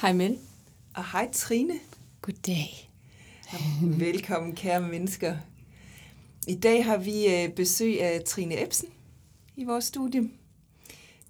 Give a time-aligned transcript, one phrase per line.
[0.00, 0.38] Hej Mel.
[0.94, 1.74] Og hej Trine.
[2.20, 2.90] Goddag.
[3.82, 5.36] Velkommen kære mennesker.
[6.48, 8.88] I dag har vi øh, besøg af Trine Ebsen
[9.56, 10.30] i vores studie.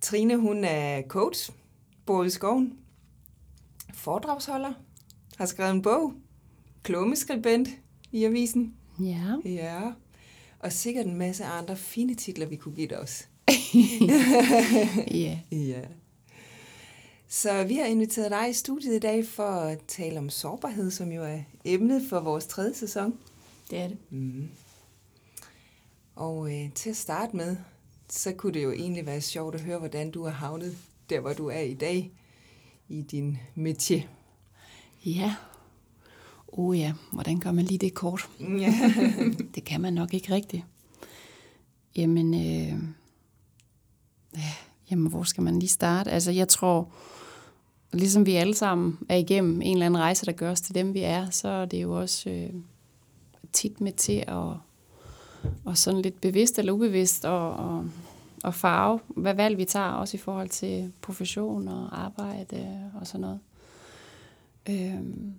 [0.01, 1.51] Trine hun er coach,
[2.07, 2.79] bor i skoven,
[3.95, 4.73] foredragsholder,
[5.37, 6.13] har skrevet en bog,
[6.83, 7.69] klummeskribent
[8.13, 8.75] i avisen.
[9.01, 9.37] Ja.
[9.45, 9.81] Ja,
[10.59, 13.29] og sikkert en masse andre fine titler, vi kunne give os.
[15.11, 15.39] ja.
[15.53, 15.81] Ja.
[17.33, 21.13] Så vi har inviteret dig i studiet i dag for at tale om sårbarhed, som
[21.13, 23.15] jo er emnet for vores tredje sæson.
[23.71, 23.97] Det er det.
[24.11, 24.49] Mm.
[26.15, 27.57] Og øh, til at starte med,
[28.09, 30.77] så kunne det jo egentlig være sjovt at høre, hvordan du har havnet
[31.11, 32.11] der, hvor du er i dag
[32.89, 34.03] i din métier.
[35.07, 35.35] Ja.
[36.49, 38.29] Oh ja, hvordan gør man lige det kort?
[38.41, 38.75] Ja.
[39.55, 40.65] det kan man nok ikke rigtigt.
[41.97, 42.83] Jamen, øh,
[44.37, 44.53] ja,
[44.91, 46.11] jamen, hvor skal man lige starte?
[46.11, 46.93] Altså, jeg tror,
[47.93, 50.95] ligesom vi alle sammen er igennem en eller anden rejse, der gør os til dem,
[50.95, 52.51] vi er, så er det jo også øh,
[53.53, 54.57] tit med til at
[55.65, 57.85] og sådan lidt bevidst eller ubevidst og, og,
[58.45, 63.21] og farve, hvad valg vi tager, også i forhold til profession og arbejde og sådan
[63.21, 63.41] noget.
[64.69, 65.35] Øhm,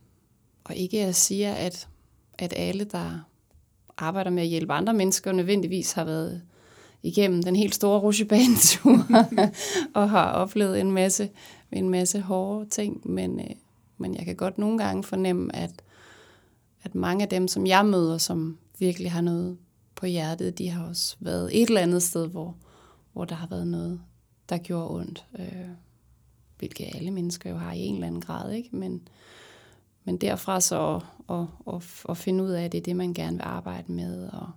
[0.64, 1.88] og ikke at sige, at,
[2.38, 3.20] at alle, der
[3.98, 6.42] arbejder med at hjælpe andre mennesker, nødvendigvis har været
[7.04, 9.06] igennem den helt store rutsjebanetur
[10.02, 11.30] og har oplevet en masse,
[11.72, 13.12] en masse hårde ting.
[13.12, 13.56] Men, øh,
[13.98, 15.82] men jeg kan godt nogle gange fornemme, at,
[16.84, 19.58] at mange af dem, som jeg møder, som virkelig har noget
[19.96, 22.56] på hjertet, de har også været et eller andet sted, hvor,
[23.14, 24.02] hvor der har været noget,
[24.50, 25.26] der gjorde ondt.
[25.40, 25.70] Øh,
[26.58, 28.76] hvilket alle mennesker jo har i en eller anden grad, ikke?
[28.76, 29.08] Men,
[30.04, 31.46] men derfra så at, at,
[31.76, 34.50] at, at finde ud af, at det er det, man gerne vil arbejde med, og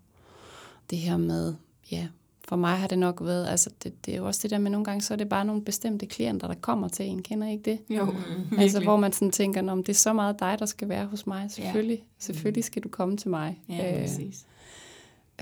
[0.91, 1.55] det her med,
[1.91, 2.09] ja,
[2.49, 4.71] for mig har det nok været, altså det, det er jo også det der med,
[4.71, 7.53] nogle gange så er det bare nogle bestemte klienter, der kommer til en, kender I
[7.53, 7.97] ikke det?
[7.97, 10.89] Jo, mm, Altså hvor man sådan tænker, om det er så meget dig, der skal
[10.89, 12.05] være hos mig, selvfølgelig, ja.
[12.19, 13.61] selvfølgelig skal du komme til mig.
[13.69, 14.47] Ja, øh, præcis.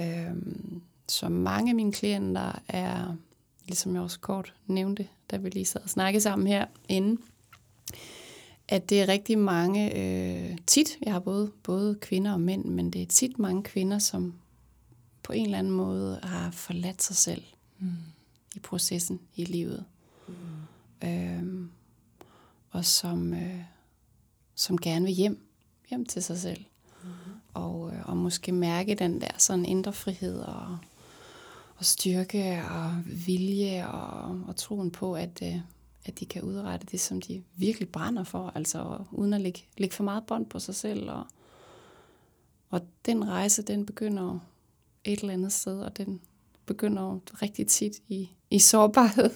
[0.00, 0.36] Øh,
[1.08, 3.16] så mange af mine klienter er,
[3.66, 7.18] ligesom jeg også kort nævnte, da vi lige sad og snakkede sammen her inden,
[8.68, 12.90] at det er rigtig mange, øh, tit, jeg har både, både kvinder og mænd, men
[12.90, 14.34] det er tit mange kvinder, som
[15.22, 17.42] på en eller anden måde har forladt sig selv
[17.78, 17.92] mm.
[18.56, 19.84] i processen i livet.
[20.28, 20.34] Mm.
[21.08, 21.70] Øhm,
[22.70, 23.60] og som, øh,
[24.54, 25.46] som gerne vil hjem,
[25.90, 26.64] hjem til sig selv.
[27.02, 27.08] Mm.
[27.54, 30.78] Og, øh, og måske mærke den der sådan indre frihed og,
[31.76, 35.56] og styrke og vilje og, og troen på, at, øh,
[36.04, 39.94] at de kan udrette det, som de virkelig brænder for, altså uden at lægge, lægge
[39.94, 41.10] for meget bånd på sig selv.
[41.10, 41.26] Og,
[42.70, 44.38] og den rejse, den begynder
[45.04, 46.20] et eller andet sted, og den
[46.66, 49.30] begynder rigtig tit i, i sårbarhed,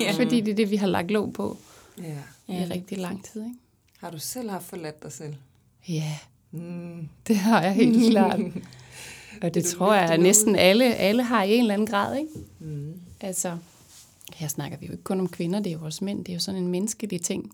[0.00, 0.12] ja.
[0.22, 1.56] fordi det er det, vi har lagt låg på
[1.98, 2.18] ja.
[2.48, 3.42] i ja, rigtig lang tid.
[3.42, 3.56] Ikke?
[3.98, 5.34] Har du selv haft forladt dig selv?
[5.88, 6.18] Ja,
[6.50, 7.08] mm.
[7.26, 8.40] det har jeg helt klart.
[9.42, 12.18] Og det tror jeg, at næsten alle, alle har i en eller anden grad.
[12.18, 12.30] Ikke?
[12.58, 13.00] Mm.
[13.20, 13.58] Altså,
[14.34, 16.34] her snakker vi jo ikke kun om kvinder, det er jo også mænd, det er
[16.34, 17.52] jo sådan en menneskelig ting.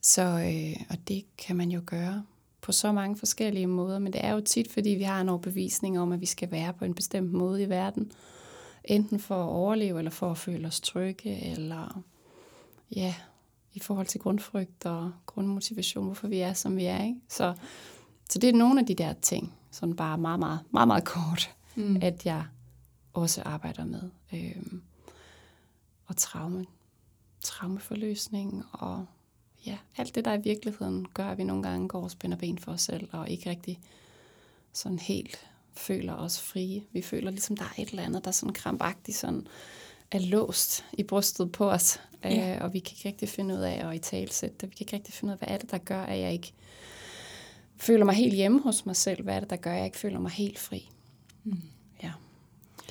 [0.00, 2.24] Så, øh, og det kan man jo gøre
[2.64, 5.98] på så mange forskellige måder, men det er jo tit, fordi vi har en overbevisning
[5.98, 8.12] om, at vi skal være på en bestemt måde i verden.
[8.84, 12.02] Enten for at overleve, eller for at føle os trygge, eller
[12.96, 13.14] ja,
[13.74, 17.04] i forhold til grundfrygt og grundmotivation, hvorfor vi er, som vi er.
[17.04, 17.20] Ikke?
[17.28, 17.54] Så,
[18.30, 21.54] så det er nogle af de der ting, som bare meget, meget, meget, meget kort,
[21.74, 21.98] mm.
[22.02, 22.44] at jeg
[23.12, 24.02] også arbejder med.
[24.32, 24.82] Øhm,
[26.06, 26.66] og traume,
[27.40, 29.06] traumeforløsning og
[29.66, 32.58] ja, alt det, der i virkeligheden gør, at vi nogle gange går og spænder ben
[32.58, 33.80] for os selv, og ikke rigtig
[34.72, 35.46] sådan helt
[35.76, 36.82] føler os frie.
[36.92, 39.46] Vi føler ligesom, der er et eller andet, der sådan krampagtigt sådan
[40.10, 42.56] er låst i brystet på os, ja.
[42.56, 44.70] øh, og vi kan ikke rigtig finde ud af at i talsætte det.
[44.70, 46.52] Vi kan ikke rigtig finde ud af, hvad er det, der gør, at jeg ikke
[47.76, 49.22] føler mig helt hjemme hos mig selv?
[49.22, 50.90] Hvad er det, der gør, at jeg ikke føler mig helt fri?
[51.44, 51.62] Mm.
[52.02, 52.12] Ja,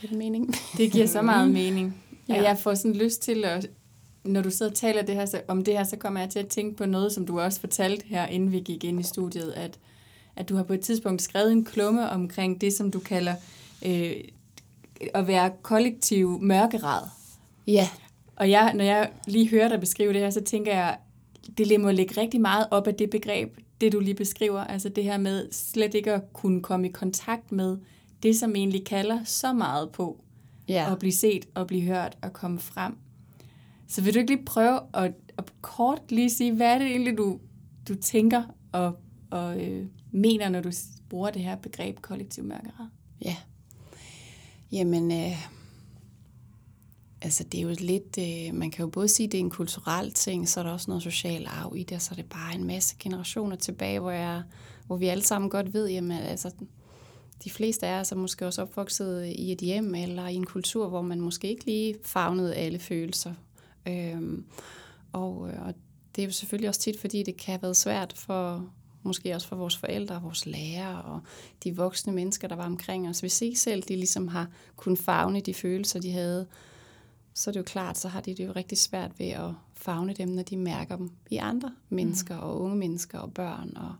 [0.01, 0.55] det er mening.
[0.77, 2.03] Det giver så meget mening.
[2.27, 2.37] Ja.
[2.37, 3.69] Og jeg får sådan lyst til at
[4.23, 6.39] når du sidder og taler det her, så, om det her, så kommer jeg til
[6.39, 9.51] at tænke på noget, som du også fortalte her, inden vi gik ind i studiet,
[9.51, 9.79] at,
[10.35, 13.35] at du har på et tidspunkt skrevet en klumme omkring det, som du kalder
[13.85, 14.13] øh,
[15.13, 17.07] at være kollektiv mørkerad.
[17.67, 17.89] Ja.
[18.35, 20.97] Og jeg, når jeg lige hører dig beskrive det her, så tænker jeg,
[21.57, 24.63] det må ligge rigtig meget op af det begreb, det du lige beskriver.
[24.63, 27.77] Altså det her med slet ikke at kunne komme i kontakt med
[28.23, 30.23] det, som egentlig kalder så meget på
[30.67, 30.91] ja.
[30.91, 32.95] at blive set og blive hørt og komme frem.
[33.87, 37.17] Så vil du ikke lige prøve at, at kort lige sige, hvad er det egentlig,
[37.17, 37.39] du,
[37.87, 38.99] du tænker og,
[39.31, 40.71] og øh, mener, når du
[41.09, 42.89] bruger det her begreb kollektiv mørkere?
[43.25, 43.35] Ja.
[44.71, 45.47] Jamen, øh,
[47.21, 49.49] altså det er jo lidt, øh, man kan jo både sige, at det er en
[49.49, 52.55] kulturel ting, så er der også noget social arv i det, så er det bare
[52.55, 54.43] en masse generationer tilbage, hvor, jeg,
[54.87, 56.51] hvor vi alle sammen godt ved, jamen altså,
[57.43, 60.89] de fleste af os er måske også opvokset i et hjem eller i en kultur,
[60.89, 63.33] hvor man måske ikke lige fagnede alle følelser.
[63.87, 64.45] Øhm,
[65.11, 65.73] og, og
[66.15, 68.69] det er jo selvfølgelig også tit, fordi det kan have været svært for
[69.03, 71.21] måske også for vores forældre, vores lærere og
[71.63, 73.19] de voksne mennesker, der var omkring os.
[73.19, 76.47] Hvis ikke selv de ligesom har kunnet fagne de følelser, de havde,
[77.33, 80.13] så er det jo klart, så har de det jo rigtig svært ved at fagne
[80.13, 82.43] dem, når de mærker dem i andre mennesker mm.
[82.43, 83.77] og unge mennesker og børn.
[83.77, 83.95] Og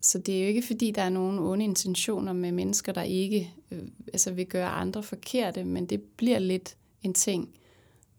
[0.00, 3.52] så det er jo ikke, fordi der er nogen onde intentioner med mennesker, der ikke
[3.70, 3.82] øh,
[4.12, 7.48] altså vil gøre andre forkerte, men det bliver lidt en ting,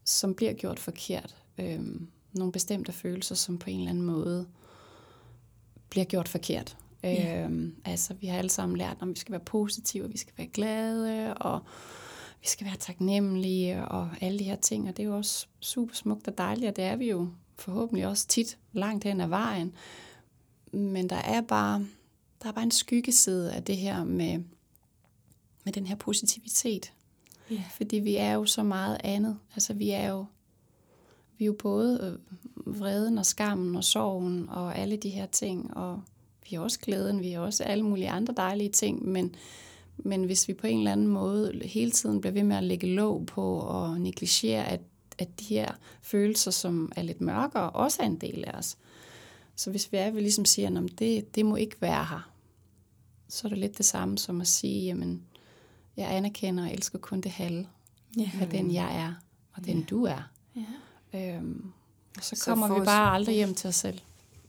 [0.10, 1.36] som bliver gjort forkert.
[1.58, 1.86] Øh,
[2.34, 4.48] nogle bestemte følelser, som på en eller anden måde
[5.90, 6.78] bliver gjort forkert.
[7.04, 7.48] Ja.
[7.48, 10.48] Øh, altså, vi har alle sammen lært, at vi skal være positive, vi skal være
[10.48, 11.60] glade, og
[12.42, 14.90] vi skal være taknemmelige, og alle de her ting.
[14.90, 18.08] Og det er jo også super smukt og dejligt, og det er vi jo forhåbentlig
[18.08, 19.74] også tit langt hen ad vejen.
[20.72, 21.86] Men der er bare,
[22.44, 24.40] der er bare en skyggeside af det her med,
[25.66, 26.94] med den her positivitet.
[27.51, 27.72] Yeah.
[27.72, 29.38] Fordi vi er jo så meget andet.
[29.56, 30.25] Altså vi er jo,
[31.38, 32.19] vi er jo både
[32.66, 35.78] øh, vreden og skammen og sorgen og alle de her ting.
[35.78, 36.01] Og
[36.50, 39.06] vi er også glæden, vi er også alle mulige andre dejlige ting.
[39.06, 39.36] Men,
[39.98, 42.88] men hvis vi på en eller anden måde hele tiden bliver ved med at lægge
[42.88, 44.81] låg på og negligere, at,
[45.18, 45.72] at de her
[46.02, 48.78] følelser, som er lidt mørkere, også er en del af os,
[49.56, 52.31] så hvis vi er, vi ligesom siger, at det, det må ikke være her,
[53.28, 55.24] så er det lidt det samme som at sige, jamen,
[56.00, 57.68] jeg anerkender og elsker kun det halve
[58.18, 58.31] ja.
[58.42, 59.13] af den, jeg er,
[59.54, 59.86] og den, ja.
[59.90, 60.30] du er.
[60.56, 61.36] Ja.
[61.36, 61.72] Øhm,
[62.18, 64.00] og så, så kommer vi bare aldrig hjem til os selv,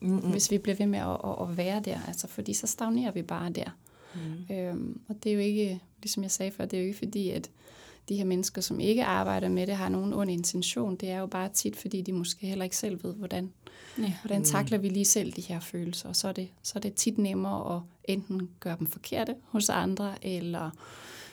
[0.00, 0.30] mm-hmm.
[0.30, 3.22] hvis vi bliver ved med at, at, at være der, altså, fordi så stagnerer vi
[3.22, 3.70] bare der.
[4.14, 4.54] Mm.
[4.54, 7.30] Øhm, og det er jo ikke, ligesom jeg sagde før, det er jo ikke fordi,
[7.30, 7.50] at
[8.08, 10.96] de her mennesker, som ikke arbejder med det, har nogen ond intention.
[10.96, 13.52] Det er jo bare tit, fordi de måske heller ikke selv ved, hvordan,
[13.98, 14.12] ja.
[14.22, 16.08] hvordan takler vi lige selv de her følelser.
[16.08, 19.68] Og så er, det, så er det tit nemmere at enten gøre dem forkerte hos
[19.68, 20.70] andre, eller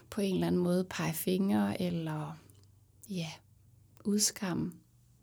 [0.10, 2.38] på en eller anden måde pege fingre, eller
[3.10, 3.28] ja,
[4.06, 4.72] udskamme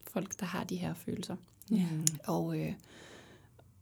[0.02, 1.36] folk, der har de her følelser.
[1.70, 1.86] Ja.
[2.24, 2.72] Og, øh,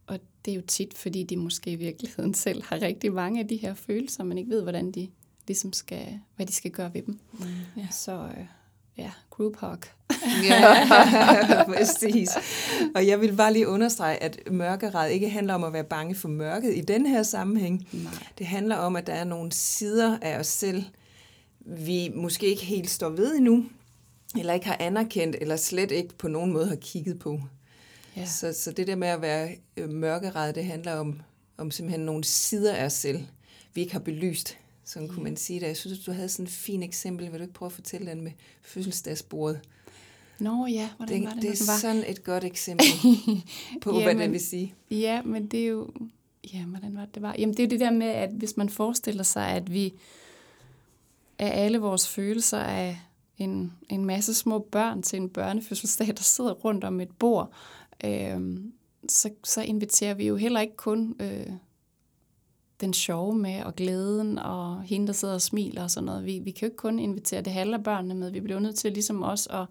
[0.07, 3.47] og det er jo tit, fordi de måske i virkeligheden selv har rigtig mange af
[3.47, 5.09] de her følelser, men ikke ved, hvordan de
[5.47, 7.19] ligesom skal, hvad de skal gøre ved dem.
[7.33, 7.45] Mm.
[7.77, 7.87] Ja.
[7.91, 8.45] Så øh,
[8.97, 9.77] ja, group hug.
[10.49, 12.29] ja, præcis.
[12.95, 16.27] Og jeg vil bare lige understrege, at mørkerad ikke handler om at være bange for
[16.27, 17.87] mørket i den her sammenhæng.
[17.91, 18.11] Nej.
[18.37, 20.83] Det handler om, at der er nogle sider af os selv,
[21.59, 23.65] vi måske ikke helt står ved endnu,
[24.39, 27.39] eller ikke har anerkendt, eller slet ikke på nogen måde har kigget på.
[28.15, 28.25] Ja.
[28.25, 31.21] Så, så det der med at være øh, mørkeret, det handler om,
[31.57, 33.23] om simpelthen nogle sider af os selv,
[33.73, 35.67] vi ikke har belyst sådan kunne man sige det.
[35.67, 37.31] Jeg synes, du havde sådan et fint eksempel.
[37.31, 39.59] Vil du ikke prøve at fortælle den med fødselsdagsbordet?
[40.39, 41.41] Nå ja, hvordan det, var det?
[41.41, 41.79] Det er var?
[41.79, 42.85] sådan et godt eksempel
[43.81, 44.73] på, ja, hvad det vil sige.
[44.91, 45.89] Ja, men det er jo...
[46.53, 47.35] Ja, hvordan var det, det var?
[47.39, 49.93] Jamen, det er det der med, at hvis man forestiller sig, at vi
[51.39, 52.99] af alle vores følelser af
[53.37, 57.53] en, en masse små børn til en børnefødselsdag, der sidder rundt om et bord,
[58.03, 58.57] øh,
[59.09, 61.47] så, så inviterer vi jo heller ikke kun øh,
[62.83, 66.25] den sjove med, og glæden, og hende, der sidder og smiler og sådan noget.
[66.25, 68.31] Vi, vi kan jo ikke kun invitere det af børnene med.
[68.31, 69.65] Vi bliver nødt til ligesom også at,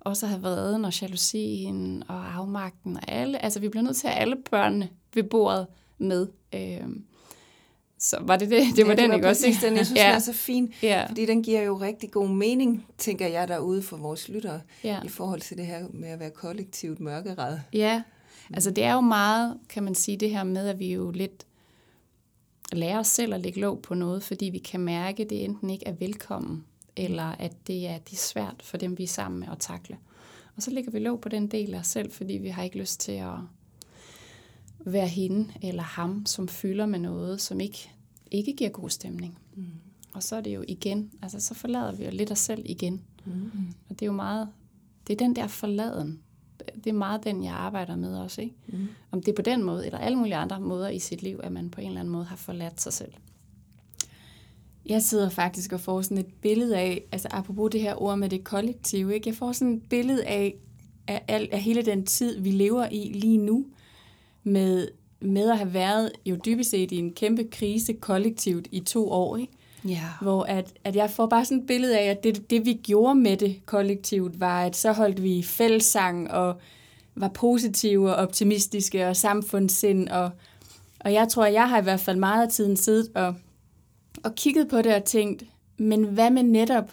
[0.00, 3.44] også have vreden og jalousien og afmagten og alle.
[3.44, 5.66] Altså, vi bliver nødt til at have alle børnene ved bordet
[5.98, 6.26] med.
[6.54, 7.04] Øhm,
[7.98, 8.62] så var det det?
[8.76, 9.46] Det var ja, den, ikke også?
[9.62, 9.76] den.
[9.76, 10.06] Jeg synes, ja.
[10.06, 11.06] den er så fin, ja.
[11.08, 15.00] fordi den giver jo rigtig god mening, tænker jeg derude for vores lyttere, ja.
[15.04, 17.62] i forhold til det her med at være kollektivt mørkeret.
[17.72, 18.02] Ja,
[18.54, 21.46] altså det er jo meget, kan man sige, det her med, at vi jo lidt
[22.76, 25.70] lære os selv at lægge låg på noget, fordi vi kan mærke, at det enten
[25.70, 26.64] ikke er velkommen,
[26.96, 29.98] eller at det er, det er svært for dem, vi er sammen med at takle.
[30.56, 32.78] Og så lægger vi låg på den del af os selv, fordi vi har ikke
[32.78, 33.34] lyst til at
[34.78, 37.90] være hende eller ham, som fylder med noget, som ikke,
[38.30, 39.38] ikke giver god stemning.
[39.56, 39.64] Mm.
[40.14, 43.02] Og så er det jo igen, altså så forlader vi jo lidt os selv igen.
[43.24, 43.50] Mm.
[43.88, 44.48] Og det er jo meget,
[45.06, 46.22] det er den der forladen,
[46.84, 48.40] det er meget den, jeg arbejder med også.
[48.40, 48.54] Ikke?
[48.66, 48.88] Mm.
[49.10, 51.52] Om det er på den måde, eller alle mulige andre måder i sit liv, at
[51.52, 53.12] man på en eller anden måde har forladt sig selv.
[54.86, 58.28] jeg sidder faktisk og får sådan et billede af, altså apropos det her ord med
[58.28, 59.28] det kollektive, ikke?
[59.28, 60.54] jeg får sådan et billede af,
[61.08, 63.66] af, af, af hele den tid, vi lever i lige nu,
[64.44, 64.88] med,
[65.20, 69.36] med at have været jo dybest set i en kæmpe krise kollektivt i to år,
[69.36, 69.52] ikke?
[69.84, 70.08] Ja.
[70.20, 73.14] Hvor at, at jeg får bare sådan et billede af, at det, det vi gjorde
[73.14, 76.60] med det kollektivt, var, at så holdt vi fællessang og
[77.14, 80.08] var positive og optimistiske og samfundssind.
[80.08, 80.30] Og,
[81.00, 83.34] og jeg tror, at jeg har i hvert fald meget af tiden siddet og,
[84.24, 85.44] og kigget på det og tænkt,
[85.76, 86.90] men hvad med netop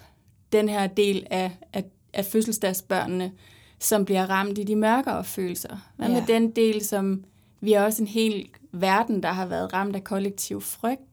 [0.52, 3.32] den her del af, af, af fødselsdagsbørnene,
[3.78, 5.90] som bliver ramt i de mørkere følelser?
[5.96, 6.14] Hvad ja.
[6.14, 7.24] med den del, som
[7.60, 11.09] vi er også en hel verden, der har været ramt af kollektiv frygt,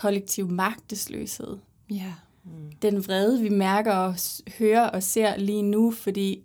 [0.00, 1.58] kollektiv magtesløshed.
[1.90, 2.12] Ja.
[2.44, 2.50] Mm.
[2.82, 4.14] Den vrede, vi mærker og
[4.58, 6.42] hører og ser lige nu, fordi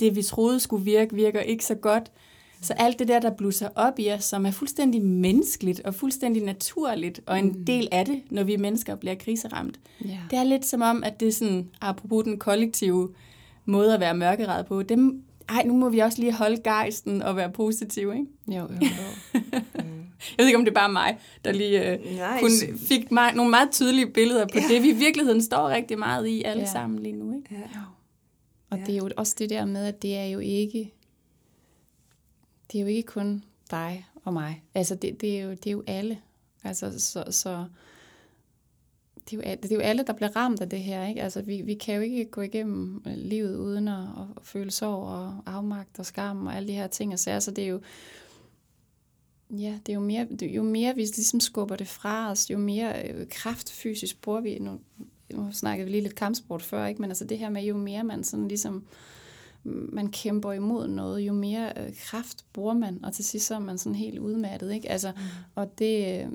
[0.00, 2.12] det, vi troede skulle virke, virker ikke så godt.
[2.60, 6.42] Så alt det der, der blusser op i os, som er fuldstændig menneskeligt og fuldstændig
[6.42, 7.64] naturligt, og en mm.
[7.64, 9.80] del af det, når vi mennesker bliver kriseramt.
[10.04, 10.18] Ja.
[10.30, 13.14] Det er lidt som om, at det er sådan, apropos den kollektive
[13.64, 17.36] måde at være mørkeret på, dem, ej, nu må vi også lige holde gejsten og
[17.36, 18.26] være positive, ikke?
[18.48, 18.86] Jo, jo,
[19.34, 19.40] jo.
[20.28, 21.98] Jeg ved ikke, om det er bare mig, der lige øh,
[22.40, 22.50] kun
[22.88, 24.74] fik mig, nogle meget tydelige billeder på ja.
[24.74, 26.72] det, vi i virkeligheden står rigtig meget i alle ja.
[26.72, 27.36] sammen lige nu.
[27.36, 27.48] Ikke?
[27.54, 27.80] Ja.
[28.70, 28.84] Og ja.
[28.84, 30.92] det er jo også det der med, at det er jo ikke,
[32.72, 34.62] det er jo ikke kun dig og mig.
[34.74, 36.18] Altså, det, det, er, jo, det er jo alle.
[36.64, 37.64] Altså, så, så
[39.30, 41.06] det, er jo, det er jo alle, der bliver ramt af det her.
[41.06, 41.22] Ikke?
[41.22, 45.42] Altså, vi, vi kan jo ikke gå igennem livet uden at, at føle sorg og
[45.46, 47.18] afmagt og skam og alle de her ting.
[47.18, 47.80] Så altså, det er jo,
[49.52, 53.10] Ja, det er jo mere, jo mere vi ligesom skubber det fra os, jo mere
[53.10, 54.58] øh, kraft fysisk bruger vi.
[54.58, 54.80] Nu,
[55.34, 57.00] nu snakkede vi lige lidt kampsport før, ikke?
[57.00, 58.86] men altså det her med, jo mere man sådan ligesom
[59.64, 63.58] man kæmper imod noget, jo mere øh, kraft bruger man, og til sidst så er
[63.58, 64.72] man sådan helt udmattet.
[64.72, 64.90] Ikke?
[64.90, 65.22] Altså, mm.
[65.54, 66.32] Og det, øh,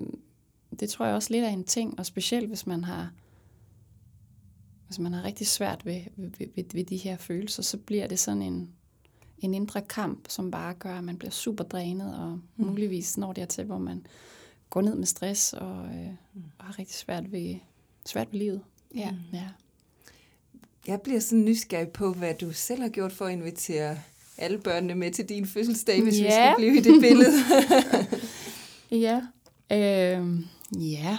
[0.80, 3.12] det tror jeg også lidt er en ting, og specielt hvis man har
[4.88, 8.20] hvis man har rigtig svært ved, ved, ved, ved de her følelser, så bliver det
[8.20, 8.70] sådan en,
[9.40, 12.66] en indre kamp, som bare gør, at man bliver super drænet, og mm.
[12.66, 14.06] muligvis når dertil, hvor man
[14.70, 16.44] går ned med stress og, øh, mm.
[16.58, 17.56] og har rigtig svært ved,
[18.06, 18.62] svært ved livet.
[18.96, 19.12] Ja.
[19.12, 19.18] Mm.
[19.34, 19.48] ja.
[20.88, 23.98] Jeg bliver sådan nysgerrig på, hvad du selv har gjort for at invitere
[24.38, 26.26] alle børnene med til din fødselsdag, hvis ja.
[26.26, 27.34] vi skal blive i det billede.
[29.08, 29.22] ja.
[29.72, 30.40] Øh,
[30.92, 31.18] ja.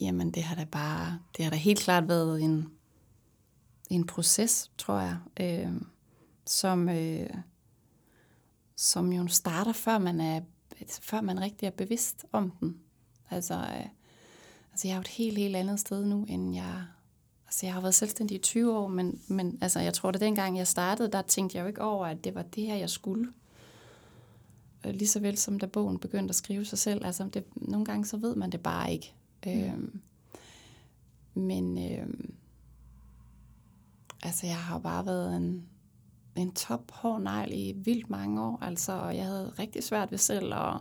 [0.00, 2.68] Jamen, det har da bare, det har da helt klart været en,
[3.90, 5.16] en proces, tror jeg.
[5.40, 5.72] Øh,
[6.46, 7.30] som, øh,
[8.76, 10.40] som jo starter, før man, er,
[10.88, 12.80] før man rigtig er bevidst om den.
[13.30, 13.86] Altså, øh,
[14.72, 16.84] altså jeg er jo et helt, helt andet sted nu, end jeg...
[17.46, 20.58] Altså, jeg har været selvstændig i 20 år, men, men altså, jeg tror, at dengang
[20.58, 23.32] jeg startede, der tænkte jeg jo ikke over, at det var det her, jeg skulle.
[24.86, 27.06] Øh, lige så vel som da bogen begyndte at skrive sig selv.
[27.06, 29.14] Altså, det, nogle gange så ved man det bare ikke.
[29.46, 29.52] Mm.
[29.52, 30.00] Øhm,
[31.34, 32.34] men øhm,
[34.22, 35.68] altså, jeg har bare været en,
[36.38, 40.18] en top hård negl i vildt mange år, altså, og jeg havde rigtig svært ved
[40.18, 40.80] selv at,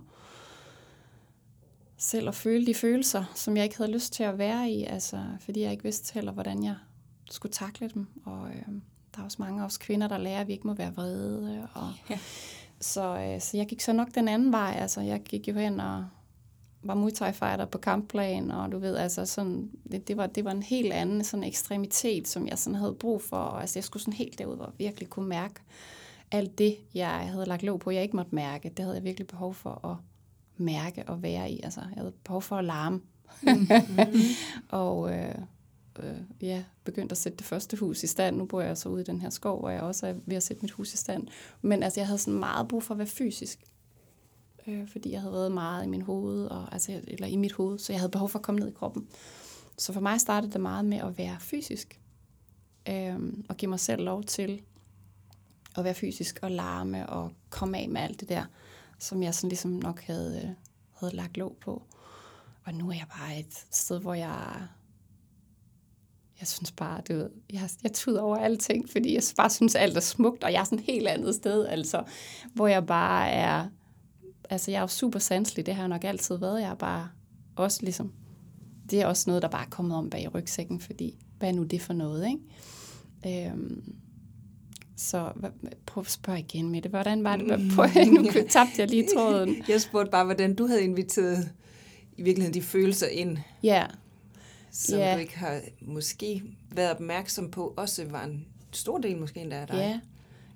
[1.98, 5.24] selv at føle de følelser, som jeg ikke havde lyst til at være i, altså,
[5.40, 6.76] fordi jeg ikke vidste heller, hvordan jeg
[7.32, 8.82] skulle takle dem, og øh,
[9.16, 11.68] der er også mange af os kvinder, der lærer, at vi ikke må være vrede,
[11.74, 12.20] og ja.
[12.80, 15.80] så, øh, så jeg gik så nok den anden vej, altså, jeg gik jo hen
[15.80, 16.06] og
[16.88, 20.46] var Muay Thai fighter på kampplan, og du ved, altså sådan, det, det, var, det
[20.46, 23.84] var en helt anden sådan ekstremitet, som jeg sådan havde brug for, og altså jeg
[23.84, 25.62] skulle sådan helt derud, hvor jeg virkelig kunne mærke
[26.32, 29.28] alt det, jeg havde lagt låg på, jeg ikke måtte mærke, det havde jeg virkelig
[29.28, 29.98] behov for at
[30.58, 33.02] mærke og være i, altså jeg havde behov for at larme.
[33.42, 34.22] Mm-hmm.
[34.70, 35.36] og øh,
[36.00, 38.38] øh, ja, begyndte at sætte det første hus i stand.
[38.38, 40.44] Nu bor jeg så ude i den her skov, hvor jeg også er ved at
[40.44, 41.28] sætte mit hus i stand.
[41.62, 43.60] Men altså, jeg havde sådan meget brug for at være fysisk
[44.68, 47.80] øh, fordi jeg havde været meget i min hoved, og, altså, eller i mit hoved,
[47.80, 49.08] så jeg havde behov for at komme ned i kroppen.
[49.78, 52.00] Så for mig startede det meget med at være fysisk,
[52.90, 54.62] øh, og give mig selv lov til
[55.78, 58.46] at være fysisk og larme og komme af med alt det der,
[59.00, 60.50] som jeg sådan ligesom nok havde, øh,
[61.00, 61.84] havde lagt låg på.
[62.64, 64.68] Og nu er jeg bare et sted, hvor jeg
[66.40, 69.98] jeg synes bare, du ved, jeg, jeg tuder over alting, fordi jeg bare synes, alt
[69.98, 72.04] er smukt, og jeg er sådan et helt andet sted, altså,
[72.54, 73.68] hvor jeg bare er
[74.50, 76.62] altså jeg er jo super sanselig, det har jeg nok altid været.
[76.62, 77.10] Jeg er bare
[77.56, 78.14] også ligesom,
[78.90, 81.64] det er også noget, der bare er kommet om bag rygsækken, fordi hvad er nu
[81.64, 83.48] det for noget, ikke?
[83.48, 83.96] Øhm,
[84.98, 85.32] så
[85.86, 86.92] prøv at spørge igen med det.
[86.92, 87.72] Hvordan var det?
[87.76, 89.56] Prøv, nu tabte jeg lige tråden.
[89.68, 91.50] Jeg spurgte bare, hvordan du havde inviteret
[92.18, 93.38] i virkeligheden de følelser ind.
[93.64, 93.86] Ja.
[94.72, 95.14] Som ja.
[95.14, 99.68] du ikke har måske været opmærksom på, også var en stor del måske endda af
[99.68, 99.76] dig.
[99.76, 100.00] Ja,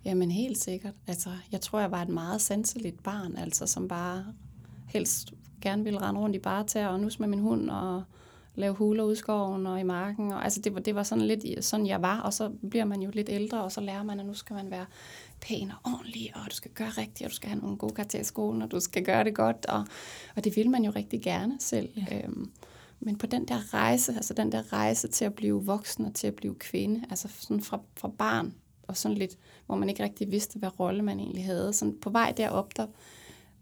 [0.06, 0.94] Jamen helt sikkert.
[1.08, 4.26] Altså, jeg tror, jeg var et meget sanseligt barn, altså, som bare
[4.88, 8.04] helst gerne ville rende rundt i barter og nus med min hund og
[8.56, 10.32] lave huler ud i skoven og i marken.
[10.32, 13.02] Og, altså det var, det var sådan lidt sådan, jeg var, og så bliver man
[13.02, 14.86] jo lidt ældre, og så lærer man, at nu skal man være
[15.42, 18.22] pæn og ordentlig, og du skal gøre rigtigt, og du skal have nogle gode karakterer
[18.22, 19.86] i skolen, og du skal gøre det godt, og,
[20.36, 21.90] og det vil man jo rigtig gerne selv.
[22.12, 22.22] Ja.
[22.24, 22.52] Øhm,
[23.00, 26.28] men på den der rejse, altså den der rejse til at blive voksen og til
[26.28, 28.54] at blive kvinde, altså sådan fra, fra barn,
[28.90, 31.74] og sådan lidt, hvor man ikke rigtig vidste, hvad rolle man egentlig havde.
[31.74, 32.88] Sådan på vej derop, der,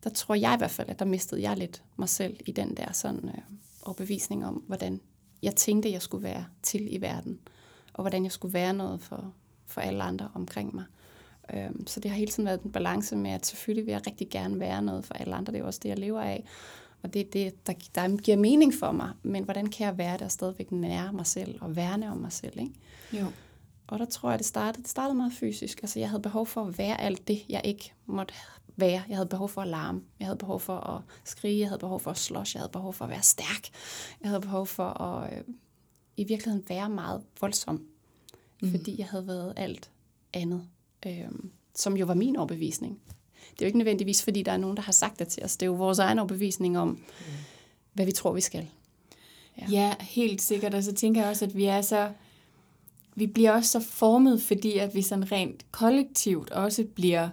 [0.04, 2.78] der tror jeg i hvert fald, at der mistede jeg lidt mig selv i den
[2.78, 3.42] der sådan øh,
[3.82, 5.02] overbevisning om, hvordan
[5.44, 7.40] jeg tænkte, jeg skulle være til i verden,
[7.94, 9.34] og hvordan jeg skulle være noget for,
[9.66, 10.86] for alle andre omkring mig.
[11.54, 14.30] Øhm, så det har hele tiden været en balance med, at selvfølgelig vil jeg rigtig
[14.30, 15.54] gerne være noget for alle andre.
[15.54, 16.46] Det er også det, jeg lever af.
[17.02, 19.10] Og det er det, der, der giver mening for mig.
[19.24, 22.60] Men hvordan kan jeg være der stadigvæk nære mig selv og værne om mig selv?
[22.60, 22.74] Ikke?
[23.14, 23.26] Jo.
[23.88, 25.84] Og der tror jeg, det startede, det startede meget fysisk.
[25.84, 28.34] Altså, jeg havde behov for at være alt det, jeg ikke måtte
[28.76, 29.04] være.
[29.10, 30.02] Jeg havde behov for at larme.
[30.20, 31.60] Jeg havde behov for at skrige.
[31.60, 32.56] Jeg havde behov for at slås.
[32.56, 33.70] Jeg havde behov for at være stærk.
[34.22, 35.44] Jeg havde behov for at øh,
[36.18, 37.86] i virkeligheden være meget voldsom.
[38.62, 38.72] Mm.
[38.72, 39.92] Fordi jeg havde været alt
[40.34, 40.68] andet.
[41.06, 41.30] Øh,
[41.76, 43.00] som jo var min overbevisning.
[43.52, 45.58] Det er jo ikke nødvendigvis, fordi der er nogen, der har sagt det til os.
[45.58, 46.98] Det er jo vores egen overbevisning om, mm.
[47.94, 48.68] hvad vi tror, vi skal.
[49.58, 49.68] Ja.
[49.72, 50.74] ja, helt sikkert.
[50.74, 52.12] Og så tænker jeg også, at vi er så
[53.18, 57.30] vi bliver også så formet, fordi at vi sådan rent kollektivt også bliver,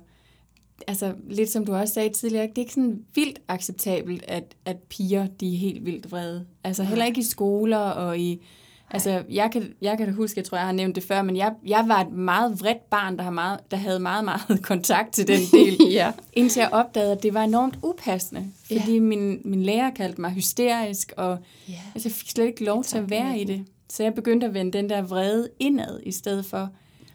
[0.87, 4.77] altså lidt som du også sagde tidligere, det er ikke sådan vildt acceptabelt, at, at
[4.77, 6.47] piger, de er helt vildt vrede.
[6.65, 8.47] Altså heller ikke i skoler og i,
[8.91, 11.37] altså jeg kan, jeg kan da huske, jeg tror, jeg har nævnt det før, men
[11.37, 15.13] jeg, jeg var et meget vredt barn, der, har meget, der havde meget, meget kontakt
[15.13, 16.13] til den del, ja.
[16.33, 19.01] indtil jeg opdagede, at det var enormt upassende, fordi ja.
[19.01, 21.39] min, min lærer kaldte mig hysterisk, og
[21.69, 21.75] ja.
[21.95, 23.65] altså, jeg fik slet ikke lov til at være i det.
[23.91, 26.71] Så jeg begyndte at vende den der vrede indad i stedet for.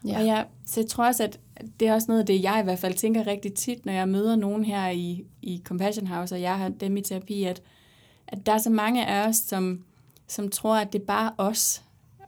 [0.07, 0.19] Ja.
[0.19, 1.39] Og jeg, så jeg tror også, at
[1.79, 4.09] det er også noget af det, jeg i hvert fald tænker rigtig tit, når jeg
[4.09, 7.61] møder nogen her i, i Compassion House, og jeg har dem i terapi, at,
[8.27, 9.83] at der er så mange af os, som,
[10.27, 11.83] som tror, at det er bare os,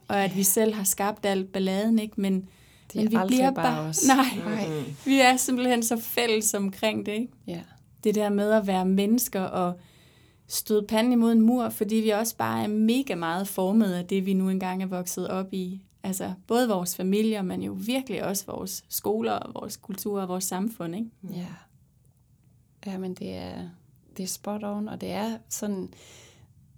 [0.07, 2.21] og at vi selv har skabt al balladen, ikke?
[2.21, 2.49] Men,
[2.93, 4.07] det er men vi bliver bare, bare os.
[4.07, 7.33] Nej, nej, vi er simpelthen så fælles omkring det, ikke?
[7.47, 7.61] Ja.
[8.03, 9.79] Det der med at være mennesker og
[10.51, 14.25] støde panden imod en mur, fordi vi også bare er mega meget formet af det,
[14.25, 15.81] vi nu engang er vokset op i.
[16.03, 20.95] Altså både vores familier, men jo virkelig også vores skoler, vores kultur og vores samfund.
[20.95, 21.09] Ikke?
[21.33, 21.47] Ja.
[22.85, 23.69] Ja, men det er,
[24.17, 25.89] det er spot on, og det er sådan,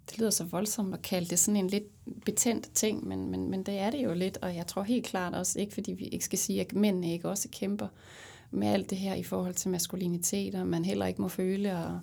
[0.09, 3.63] det lyder så voldsomt at kalde det sådan en lidt betændt ting, men, men, men
[3.63, 6.25] det er det jo lidt, og jeg tror helt klart også, ikke fordi vi ikke
[6.25, 7.87] skal sige, at mændene ikke også kæmper
[8.51, 11.99] med alt det her i forhold til maskulinitet, og man heller ikke må føle, og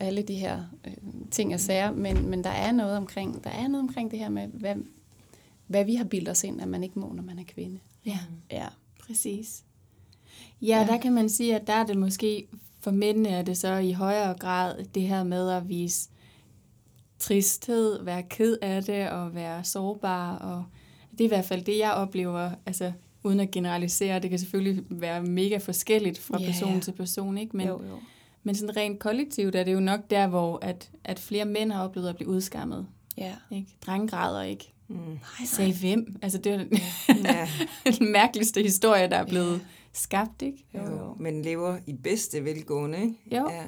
[0.00, 0.92] alle de her øh,
[1.30, 4.28] ting og sager, men, men der er noget omkring, der er noget omkring det her
[4.28, 4.74] med, hvad,
[5.66, 7.78] hvad vi har bildet os ind, at man ikke må, når man er kvinde.
[8.06, 8.18] Ja,
[8.50, 8.66] ja.
[9.06, 9.64] præcis.
[10.62, 12.46] Ja, ja, der kan man sige, at der er det måske,
[12.80, 16.08] for mændene er det så i højere grad det her med at vise
[17.18, 20.36] tristhed, være ked af det og være sårbar.
[20.36, 20.64] Og
[21.10, 24.18] det er i hvert fald det, jeg oplever, altså uden at generalisere.
[24.18, 26.46] Det kan selvfølgelig være mega forskelligt fra yeah.
[26.46, 27.56] person til person, ikke?
[27.56, 27.98] Men, jo, jo
[28.46, 31.84] men sådan rent kollektivt er det jo nok der, hvor at, at flere mænd har
[31.84, 32.86] oplevet at blive udskammet.
[33.16, 33.34] Ja.
[33.50, 33.68] Ikke?
[33.86, 34.72] Drenge græder ikke.
[34.88, 34.96] Mm.
[34.96, 36.16] Nej, Sagde hvem?
[36.22, 36.64] Altså, det er
[37.24, 37.48] ja.
[37.98, 39.64] den mærkeligste historie, der er blevet ja.
[39.92, 40.64] skabt, ikke?
[40.74, 41.14] Jo, jo.
[41.18, 43.14] Men lever i bedste velgående, ikke?
[43.32, 43.50] Jo.
[43.50, 43.64] Ja.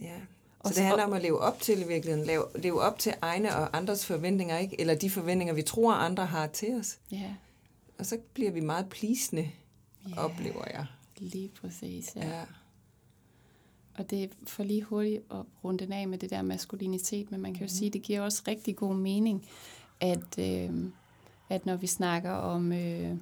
[0.00, 0.20] ja.
[0.66, 2.26] Så det handler om at leve op til i virkeligheden.
[2.26, 4.80] Leve, leve op til egne og andres forventninger, ikke?
[4.80, 6.98] Eller de forventninger, vi tror, andre har til os.
[7.10, 7.34] Ja.
[7.98, 9.50] Og så bliver vi meget plisende,
[10.08, 10.24] ja.
[10.24, 10.86] oplever jeg.
[11.18, 12.28] Lige præcis, ja.
[12.28, 12.42] ja.
[13.98, 17.40] Og det er for lige hurtigt at runde den af med det der maskulinitet, men
[17.40, 17.68] man kan jo mm.
[17.68, 19.46] sige, at det giver også rigtig god mening,
[20.00, 20.84] at, øh,
[21.48, 23.16] at når vi snakker om, øh,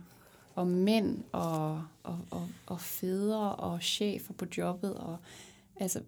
[0.54, 5.16] om mænd og, og, og, og fædre og chefer på jobbet, og
[5.76, 6.02] altså,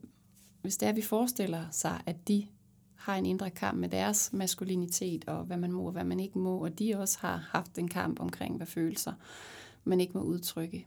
[0.63, 2.47] hvis det er, at vi forestiller sig, at de
[2.95, 6.39] har en indre kamp med deres maskulinitet, og hvad man må og hvad man ikke
[6.39, 9.13] må, og de også har haft en kamp omkring, hvad følelser
[9.85, 10.87] man ikke må udtrykke.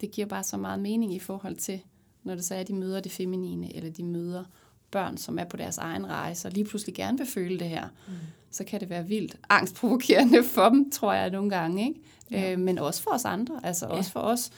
[0.00, 1.82] Det giver bare så meget mening i forhold til,
[2.22, 4.44] når det så er, at de møder det feminine, eller de møder
[4.90, 7.88] børn, som er på deres egen rejse, og lige pludselig gerne vil føle det her,
[8.08, 8.14] mm.
[8.50, 11.88] så kan det være vildt angstprovokerende for dem, tror jeg nogle gange.
[11.88, 12.00] Ikke?
[12.30, 12.52] Ja.
[12.52, 13.92] Øh, men også for os andre, altså ja.
[13.92, 14.50] også for os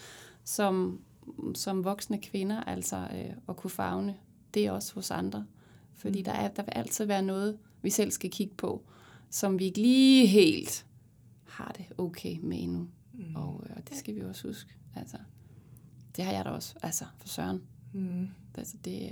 [0.45, 1.01] som,
[1.55, 4.15] som voksne kvinder, altså øh, at kunne fagne
[4.55, 5.47] det er også hos andre.
[5.95, 6.25] Fordi mm.
[6.25, 8.83] der, er, der vil altid være noget, vi selv skal kigge på,
[9.31, 10.87] som vi ikke lige helt
[11.45, 12.89] har det okay med endnu.
[13.13, 13.37] Mm.
[13.37, 14.71] Og, øh, og det skal vi også huske.
[14.97, 15.17] Altså
[16.21, 17.63] det har jeg da også, altså for søren.
[17.93, 18.29] Mm.
[18.59, 19.11] Altså, det,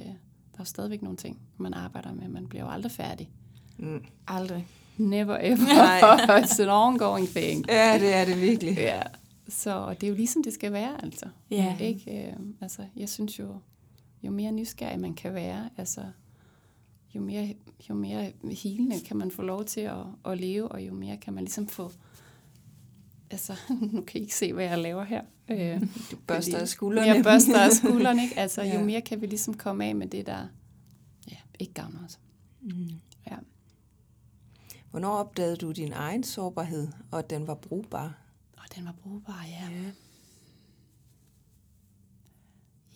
[0.56, 2.28] der er stadigvæk nogle ting, man arbejder med.
[2.28, 3.30] Man bliver jo aldrig færdig.
[3.78, 4.04] Mm.
[4.26, 4.66] Aldrig.
[4.96, 6.38] Never ever.
[6.42, 7.64] It's an ongoing thing.
[7.68, 8.74] Ja, det er det virkelig.
[8.76, 9.02] Ja.
[9.48, 11.26] Så det er jo ligesom det skal være, altså.
[11.50, 11.76] Ja.
[11.80, 12.26] Ikke?
[12.26, 13.56] Øh, altså, jeg synes jo,
[14.22, 16.02] jo mere nysgerrig man kan være, altså
[17.14, 17.54] jo mere,
[17.90, 21.34] jo mere hilende kan man få lov til at, at leve, og jo mere kan
[21.34, 21.90] man ligesom få,
[23.30, 23.56] altså,
[23.92, 25.22] nu kan I ikke se, hvad jeg laver her.
[25.48, 27.06] Øh, du børster af skuldrene.
[27.06, 28.38] Jeg børster af skuldrene, ikke?
[28.44, 28.78] Altså, ja.
[28.78, 30.46] jo mere kan vi ligesom komme af med det, der
[31.30, 32.18] ja, ikke gavner os.
[32.60, 32.90] Mm.
[33.30, 33.36] Ja.
[34.90, 38.18] Hvornår opdagede du din egen sårbarhed, og at den var brugbar?
[38.56, 39.68] Og den var brugbar, ja.
[39.70, 39.90] Ja,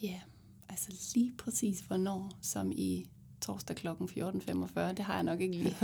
[0.02, 0.20] ja
[0.68, 3.06] altså lige præcis hvornår, som i
[3.40, 3.88] torsdag kl.
[3.88, 5.76] 14.45, det har jeg nok ikke lige.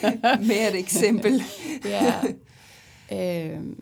[0.50, 1.42] Mere et eksempel.
[1.84, 2.22] ja.
[3.12, 3.76] Øh,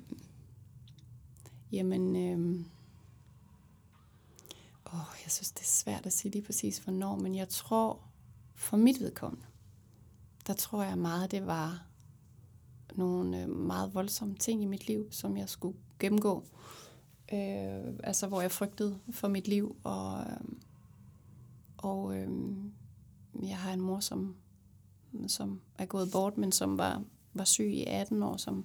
[1.73, 2.65] jamen, øh,
[4.87, 8.01] åh, jeg synes, det er svært at sige lige præcis hvornår, men jeg tror,
[8.55, 9.47] for mit vedkommende,
[10.47, 11.87] der tror jeg meget, det var
[12.95, 16.45] nogle øh, meget voldsomme ting i mit liv, som jeg skulle gennemgå.
[17.33, 20.59] Øh, altså, hvor jeg frygtede for mit liv, og, øh,
[21.79, 22.29] og øh,
[23.43, 24.37] jeg har en mor, som,
[25.27, 27.03] som er gået bort, men som var,
[27.35, 28.65] var syg i 18 år, som,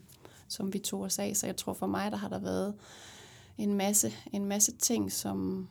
[0.50, 1.38] som vi tog os af.
[1.38, 2.76] Så jeg tror for mig, der har der været
[3.58, 5.70] en masse, en masse ting, som,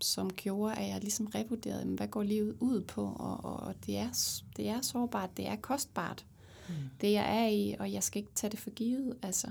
[0.00, 4.08] som gjorde, at jeg ligesom revurderede, hvad går livet ud på, og, og det, er,
[4.56, 6.26] det er sårbart, det er kostbart,
[6.68, 6.74] mm.
[7.00, 9.48] det jeg er i, og jeg skal ikke tage det for givet, altså.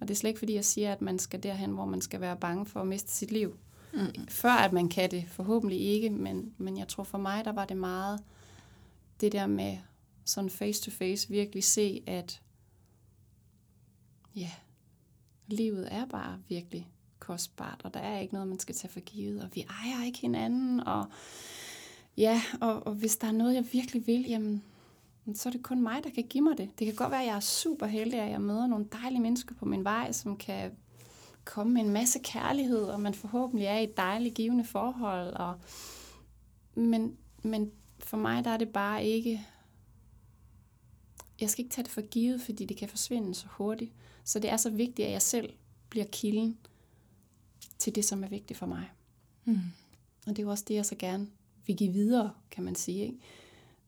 [0.00, 2.20] Og det er slet ikke, fordi jeg siger, at man skal derhen, hvor man skal
[2.20, 3.56] være bange for at miste sit liv.
[3.92, 4.28] Mm.
[4.28, 7.64] Før at man kan det, forhåbentlig ikke, men, men jeg tror for mig, der var
[7.64, 8.20] det meget
[9.20, 9.78] det der med
[10.24, 12.40] sådan face to face virkelig se, at
[14.36, 14.50] ja,
[15.46, 19.42] livet er bare virkelig kostbart, og der er ikke noget, man skal tage for givet,
[19.42, 21.04] og vi ejer ikke hinanden, og
[22.16, 24.62] ja, og, og hvis der er noget, jeg virkelig vil, jamen,
[25.34, 26.78] så er det kun mig, der kan give mig det.
[26.78, 29.54] Det kan godt være, at jeg er super heldig, at jeg møder nogle dejlige mennesker
[29.54, 30.72] på min vej, som kan
[31.44, 35.32] komme med en masse kærlighed, og man forhåbentlig er i et dejligt givende forhold.
[35.34, 35.60] Og,
[36.74, 39.46] men, men for mig der er det bare ikke...
[41.40, 43.92] Jeg skal ikke tage det for givet, fordi det kan forsvinde så hurtigt.
[44.30, 45.52] Så det er så vigtigt, at jeg selv
[45.88, 46.58] bliver kilden
[47.78, 48.90] til det, som er vigtigt for mig.
[49.44, 49.58] Mm.
[50.26, 51.28] Og det er jo også det, jeg så gerne
[51.66, 53.02] vil give videre, kan man sige.
[53.02, 53.18] Ikke?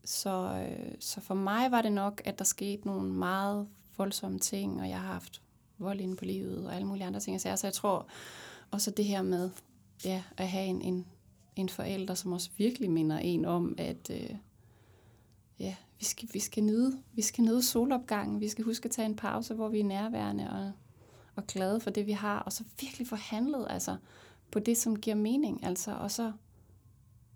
[0.03, 4.81] Så, øh, så for mig var det nok, at der skete nogle meget voldsomme ting,
[4.81, 5.41] og jeg har haft
[5.77, 7.41] vold inde på livet og alle mulige andre ting.
[7.41, 8.07] Så jeg tror
[8.71, 9.49] også det her med
[10.05, 11.05] ja, at have en, en,
[11.55, 14.35] en forælder, som også virkelig minder en om, at øh,
[15.59, 19.05] ja, vi skal, vi skal nyde, vi skal nyde solopgangen, vi skal huske at tage
[19.05, 20.71] en pause, hvor vi er nærværende og,
[21.35, 23.95] og glade for det, vi har, og så virkelig forhandlet altså,
[24.51, 26.31] på det, som giver mening, altså, og så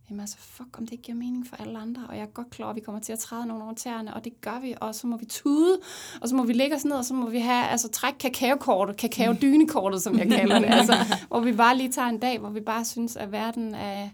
[0.10, 2.49] jamen altså, fuck, om det ikke giver mening for alle andre, og jeg er godt
[2.49, 4.95] klar, at vi kommer til at træde nogle over tæerne, og det gør vi, og
[4.95, 5.80] så må vi tude,
[6.21, 8.97] og så må vi lægge os ned, og så må vi have, altså, trække kakaokortet,
[8.97, 10.95] kakaodynekortet, som jeg kalder det, altså,
[11.30, 14.10] hvor vi bare lige tager en dag, hvor vi bare synes, at verden er,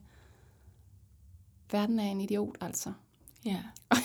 [1.71, 2.93] verden er en idiot, altså.
[3.45, 3.59] Ja.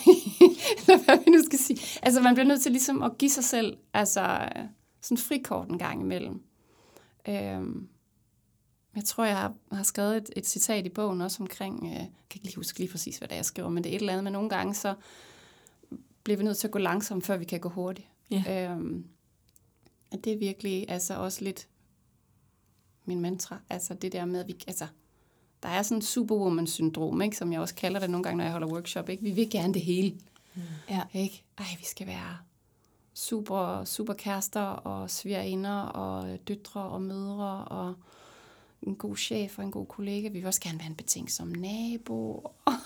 [0.77, 1.79] Eller hvad vi nu skal sige.
[2.03, 4.49] Altså, man bliver nødt til ligesom at give sig selv, altså,
[5.01, 6.43] sådan frikort en gang imellem.
[7.27, 7.89] Øhm,
[8.95, 12.11] jeg tror, jeg har, har skrevet et, et citat i bogen også omkring, øh, jeg
[12.29, 13.99] kan ikke lige huske lige præcis, hvad det er, jeg skriver, men det er et
[13.99, 14.95] eller andet, men nogle gange så
[16.23, 18.07] bliver vi nødt til at gå langsomt, før vi kan gå hurtigt.
[18.31, 18.69] Ja.
[18.71, 19.05] Øhm,
[20.11, 21.67] at det er virkelig altså også lidt
[23.05, 23.59] min mantra.
[23.69, 24.87] Altså det der med, at vi, altså,
[25.63, 28.51] der er sådan en superwoman-syndrom, ikke, som jeg også kalder det nogle gange, når jeg
[28.51, 29.09] holder workshop.
[29.09, 29.23] Ikke?
[29.23, 30.15] Vi vil gerne det hele.
[30.55, 30.61] Mm.
[30.89, 31.01] Ja.
[31.13, 31.43] Ikke?
[31.57, 32.37] Ej, vi skal være
[33.13, 37.93] super, super kærester og svigerinder og døtre og mødre og
[38.81, 40.27] en god chef og en god kollega.
[40.27, 42.51] Vi vil også gerne være en betænksom nabo.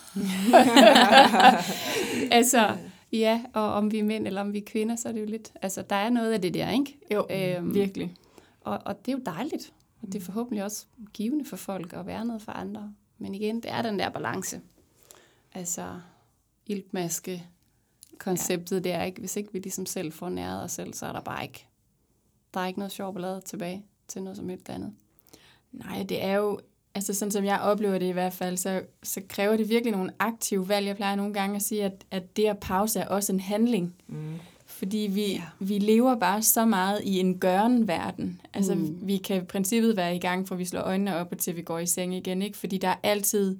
[2.37, 2.77] altså,
[3.11, 5.25] ja, og om vi er mænd eller om vi er kvinder, så er det jo
[5.25, 5.53] lidt...
[5.61, 6.97] Altså, der er noget af det der, ikke?
[7.11, 8.13] Jo, øhm, virkelig.
[8.61, 9.73] Og, og det er jo dejligt.
[10.03, 12.93] Og det er forhåbentlig også givende for folk at være noget for andre.
[13.17, 14.61] Men igen, det er den der balance.
[15.53, 15.99] Altså,
[16.65, 17.47] iltmaske
[18.17, 18.81] konceptet, ja.
[18.81, 21.21] det er ikke, hvis ikke vi ligesom selv får næret os selv, så er der
[21.21, 21.67] bare ikke,
[22.53, 24.93] der er ikke noget sjov ballade tilbage til noget som et andet.
[25.71, 26.59] Nej, det er jo,
[26.95, 30.13] altså sådan som jeg oplever det i hvert fald, så, så kræver det virkelig nogle
[30.19, 30.87] aktive valg.
[30.87, 33.95] Jeg plejer nogle gange at sige, at, at det at pause er også en handling.
[34.07, 34.39] Mm.
[34.83, 35.41] Fordi vi, ja.
[35.59, 38.41] vi lever bare så meget i en gøren-verden.
[38.53, 38.97] Altså, mm.
[39.01, 41.61] vi kan i princippet være i gang, for vi slår øjnene op, og til vi
[41.61, 42.41] går i seng igen.
[42.41, 42.57] Ikke?
[42.57, 43.57] Fordi der er altid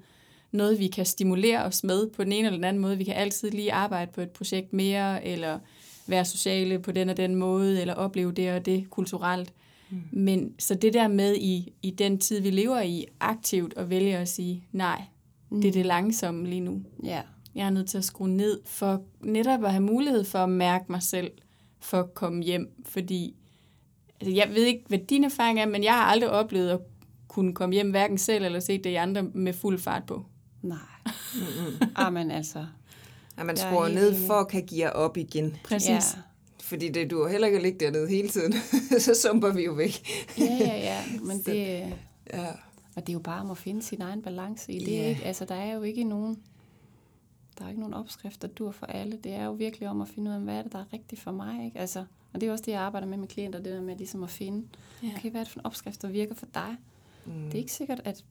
[0.52, 2.98] noget, vi kan stimulere os med på den ene eller den anden måde.
[2.98, 5.60] Vi kan altid lige arbejde på et projekt mere, eller
[6.08, 9.54] være sociale på den og den måde, eller opleve det og det kulturelt.
[9.90, 10.02] Mm.
[10.12, 14.18] Men så det der med i, i den tid, vi lever i, aktivt at vælge
[14.18, 15.02] at sige, nej,
[15.50, 15.62] mm.
[15.62, 16.82] det er det langsomme lige nu.
[17.04, 17.22] Ja.
[17.56, 20.86] Jeg er nødt til at skrue ned, for netop at have mulighed for at mærke
[20.90, 21.32] mig selv,
[21.80, 22.68] for at komme hjem.
[22.86, 23.36] Fordi
[24.22, 26.80] altså jeg ved ikke, hvad din erfaring er, men jeg har aldrig oplevet at
[27.28, 30.26] kunne komme hjem hverken selv eller se det i andre med fuld fart på.
[30.62, 30.78] Nej.
[31.96, 32.66] Ah, men altså,
[33.38, 35.56] Ja, man er skruer ned for at kan give op igen.
[35.64, 35.90] Præcis.
[35.90, 36.00] ja.
[36.62, 38.54] Fordi det du heller ikke at ligge dernede hele tiden.
[39.00, 40.08] så sumper vi jo væk.
[40.38, 41.94] ja, ja, ja, men det,
[42.34, 42.46] Ja.
[42.96, 45.10] og det er jo bare om at finde sin egen balance i det, Ja.
[45.10, 45.24] ikke?
[45.24, 46.38] Altså, der er jo ikke nogen,
[47.60, 49.18] der er ikke nogen opskrift, der dur for alle.
[49.24, 51.22] Det er jo virkelig om at finde ud af, hvad er det, der er rigtigt
[51.22, 51.80] for mig, ikke?
[51.80, 54.24] Altså, og det er også det, jeg arbejder med med klienter, det der med ligesom
[54.24, 54.68] at finde,
[55.04, 55.12] Ja.
[55.18, 56.76] okay, hvad er det for en opskrift, der virker for dig?
[57.26, 57.32] Mm.
[57.34, 58.26] Det er ikke sikkert, at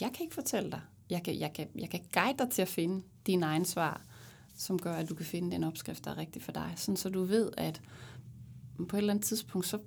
[0.00, 0.80] jeg kan ikke fortælle dig.
[1.10, 4.02] Jeg kan, jeg, kan, jeg kan guide dig til at finde dine egne svar,
[4.56, 6.72] som gør, at du kan finde den opskrift, der er rigtig for dig.
[6.76, 7.82] Sådan, så du ved, at
[8.88, 9.78] på et eller andet tidspunkt, så,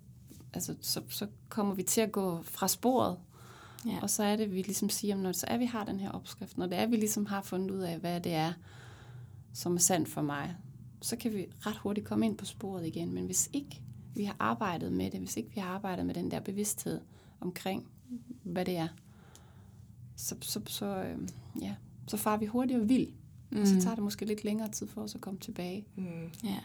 [0.54, 3.18] altså, så, så kommer vi til at gå fra sporet.
[3.88, 4.00] Ja.
[4.02, 6.58] Og så er det, vi ligesom siger, når så er, vi har den her opskrift,
[6.58, 8.54] når det er, vi ligesom har fundet ud af, hvad det er,
[9.54, 10.56] som er sandt for mig,
[11.02, 13.14] så kan vi ret hurtigt komme ind på sporet igen.
[13.14, 13.82] Men hvis ikke
[14.16, 17.02] vi har arbejdet med det, hvis ikke vi har arbejdet med den der bevidsthed
[17.42, 17.88] omkring,
[18.44, 18.88] hvad det er,
[20.16, 21.28] så, så, så, øh,
[21.62, 21.76] ja,
[22.08, 23.08] så farer vi hurtigere vild.
[23.50, 23.62] Mm.
[23.62, 25.86] Og så tager det måske lidt længere tid for os at komme tilbage.
[25.96, 26.04] Mm.
[26.44, 26.60] Ja.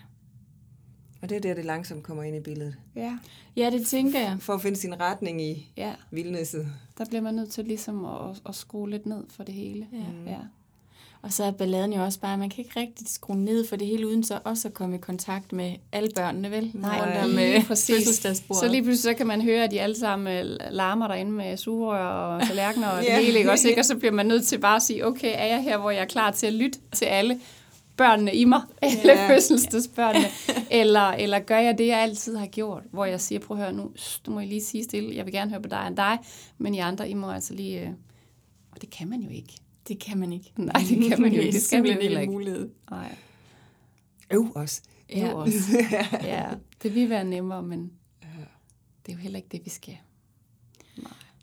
[1.23, 2.75] Og det er der, det langsomt kommer ind i billedet.
[2.97, 3.19] Ja.
[3.57, 4.37] ja, det tænker jeg.
[4.41, 6.67] For at finde sin retning i Ja, vildnæsset.
[6.99, 9.87] der bliver man nødt til ligesom at, at, skrue lidt ned for det hele.
[10.27, 10.31] Ja.
[10.33, 10.39] ja.
[11.23, 13.77] Og så er balladen jo også bare, at man kan ikke rigtig skrue ned for
[13.77, 16.71] det hele, uden så også at komme i kontakt med alle børnene, vel?
[16.75, 18.07] Nej, Rundt om lige øh, præcis.
[18.53, 21.57] Så lige pludselig så kan man høre, at de alle sammen øh, larmer derinde med
[21.57, 23.17] sugerør og tallerkener og Ja.
[23.17, 23.69] det hele, ikke også?
[23.69, 23.81] Ikke?
[23.81, 26.01] Og så bliver man nødt til bare at sige, okay, er jeg her, hvor jeg
[26.01, 27.41] er klar til at lytte til alle
[27.97, 29.29] børnene i mig, alle Ja.
[29.35, 30.25] fødselsdagsbørnene,
[30.81, 33.73] eller, eller gør jeg det, jeg altid har gjort, hvor jeg siger, prøv at høre
[33.73, 33.91] nu,
[34.27, 36.19] du må I lige sige stille, jeg vil gerne høre på dig end dig,
[36.59, 37.81] men I andre, I må altså lige...
[37.81, 37.89] Øh...
[38.73, 39.53] Og det kan man jo ikke.
[39.89, 40.53] Det kan man ikke.
[40.57, 41.53] Nej, det kan man jo ikke.
[41.57, 42.33] Det skal man heller ikke.
[42.33, 42.71] mulighed.
[42.91, 43.17] Nej,
[44.31, 44.83] Øv også.
[45.11, 45.31] ja.
[45.31, 45.57] jo også.
[46.23, 46.49] ja,
[46.83, 47.93] det vil være nemmere, men
[49.07, 49.97] det er jo heller ikke det, vi skal.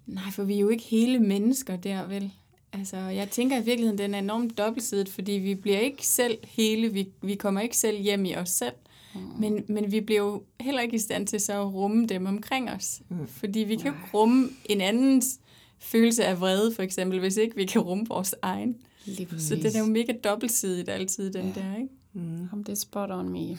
[0.05, 2.31] Nej, for vi er jo ikke hele mennesker der, vel?
[2.73, 6.93] Altså, jeg tænker i virkeligheden, den er enormt dobbeltsidet, fordi vi bliver ikke selv hele,
[6.93, 8.73] vi, vi kommer ikke selv hjem i os selv,
[9.15, 9.21] mm.
[9.39, 12.69] men, men vi bliver jo heller ikke i stand til så at rumme dem omkring
[12.69, 13.01] os.
[13.10, 13.27] Mm.
[13.27, 15.39] Fordi vi kan jo ikke rumme en andens
[15.79, 18.77] følelse af vrede, for eksempel, hvis ikke vi kan rumme vores egen.
[19.05, 19.39] Lige.
[19.39, 21.62] Så det er jo mega dobbeltsidigt altid, den ja.
[21.62, 21.89] der, ikke?
[22.13, 22.49] Mm.
[22.51, 23.58] Om det er spot on me.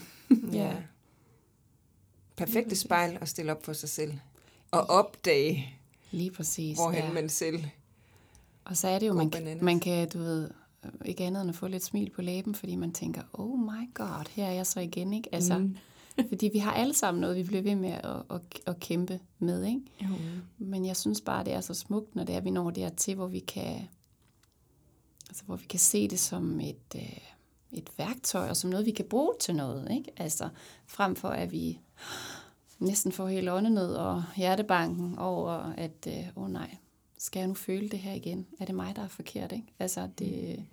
[0.53, 0.73] Ja.
[2.37, 4.13] Perfekte spejl at stille op for sig selv.
[4.71, 5.75] Og opdage,
[6.11, 6.77] Lige præcis.
[6.77, 7.13] hvorhen ja.
[7.13, 7.65] man selv...
[8.71, 9.57] Og så er det jo, man, bananas.
[9.57, 10.51] kan, man kan, du ved,
[10.85, 13.95] øh, ikke andet end at få lidt smil på læben, fordi man tænker, oh my
[13.95, 15.35] god, her er jeg så igen, ikke?
[15.35, 15.77] Altså, mm.
[16.29, 19.65] fordi vi har alle sammen noget, vi bliver ved med at, at, at kæmpe med,
[19.65, 19.81] ikke?
[20.03, 20.09] Jo.
[20.59, 23.27] Men jeg synes bare, det er så smukt, når det er, vi når dertil, hvor
[23.27, 23.89] vi kan,
[25.29, 27.19] altså, hvor vi kan se det som et, øh,
[27.73, 30.13] et værktøj, og som noget, vi kan bruge til noget, ikke?
[30.17, 30.49] Altså,
[30.87, 31.81] frem for at vi
[32.79, 36.77] næsten får helt åndenød og hjertebanken over, at, øh, åh oh nej,
[37.21, 38.47] skal jeg nu føle det her igen?
[38.61, 39.67] Er det mig, der er forkert, ikke?
[39.79, 40.67] Altså, det,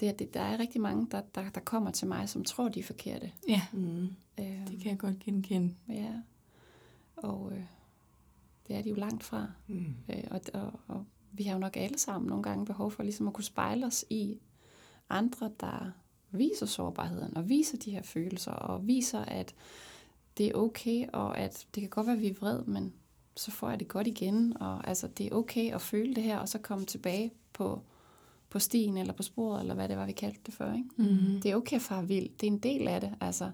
[0.00, 2.80] det, det der er rigtig mange, der, der, der kommer til mig, som tror, de
[2.80, 3.32] er forkerte.
[3.48, 4.04] Ja, Mm.
[4.38, 5.74] Øh, det kan jeg godt genkende.
[5.88, 6.12] Ja,
[7.16, 7.64] og øh,
[8.68, 9.46] det er de jo langt fra.
[9.66, 9.94] Mm.
[10.08, 13.28] Øh, og, og, og vi har jo nok alle sammen nogle gange behov for ligesom
[13.28, 14.40] at kunne spejle os i
[15.10, 15.90] andre, der
[16.30, 19.54] viser sårbarheden, og viser de her følelser, og viser, at
[20.38, 22.92] det er okay, og at det kan godt være, at vi er vred, men
[23.36, 26.38] så får jeg det godt igen, og altså, det er okay at føle det her,
[26.38, 27.80] og så komme tilbage på,
[28.50, 30.88] på stien, eller på sporet, eller hvad det var, vi kaldte det før, ikke?
[30.96, 31.40] Mm-hmm.
[31.40, 32.28] Det er okay at fare vild.
[32.40, 33.14] Det er en del af det.
[33.20, 33.50] Altså,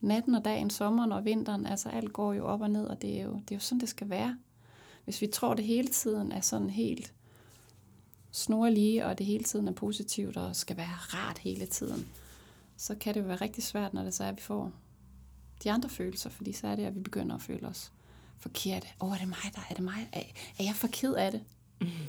[0.00, 3.20] natten og dagen, sommeren og vinteren, altså alt går jo op og ned, og det
[3.20, 4.38] er jo, det er jo sådan, det skal være.
[5.04, 7.14] Hvis vi tror, det hele tiden er sådan helt
[8.30, 12.08] snorlige, og det hele tiden er positivt og skal være rart hele tiden,
[12.76, 14.72] så kan det jo være rigtig svært, når det så er, at vi får
[15.64, 17.92] de andre følelser, fordi så er det, at vi begynder at føle os
[18.38, 18.86] forkerte.
[19.00, 20.08] Åh, oh, er det mig, der er det mig?
[20.12, 20.20] Er,
[20.58, 21.40] er jeg for ked af det?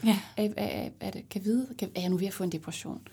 [0.03, 0.19] Ja.
[0.37, 3.07] Er, er, er, det, kan vide, kan, er jeg nu ved at få en depression?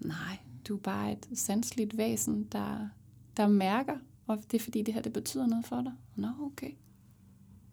[0.00, 0.36] Nej,
[0.68, 2.88] du er bare et sandsligt væsen, der,
[3.36, 5.92] der mærker, og det er fordi, det her det betyder noget for dig.
[6.16, 6.70] Nå, okay.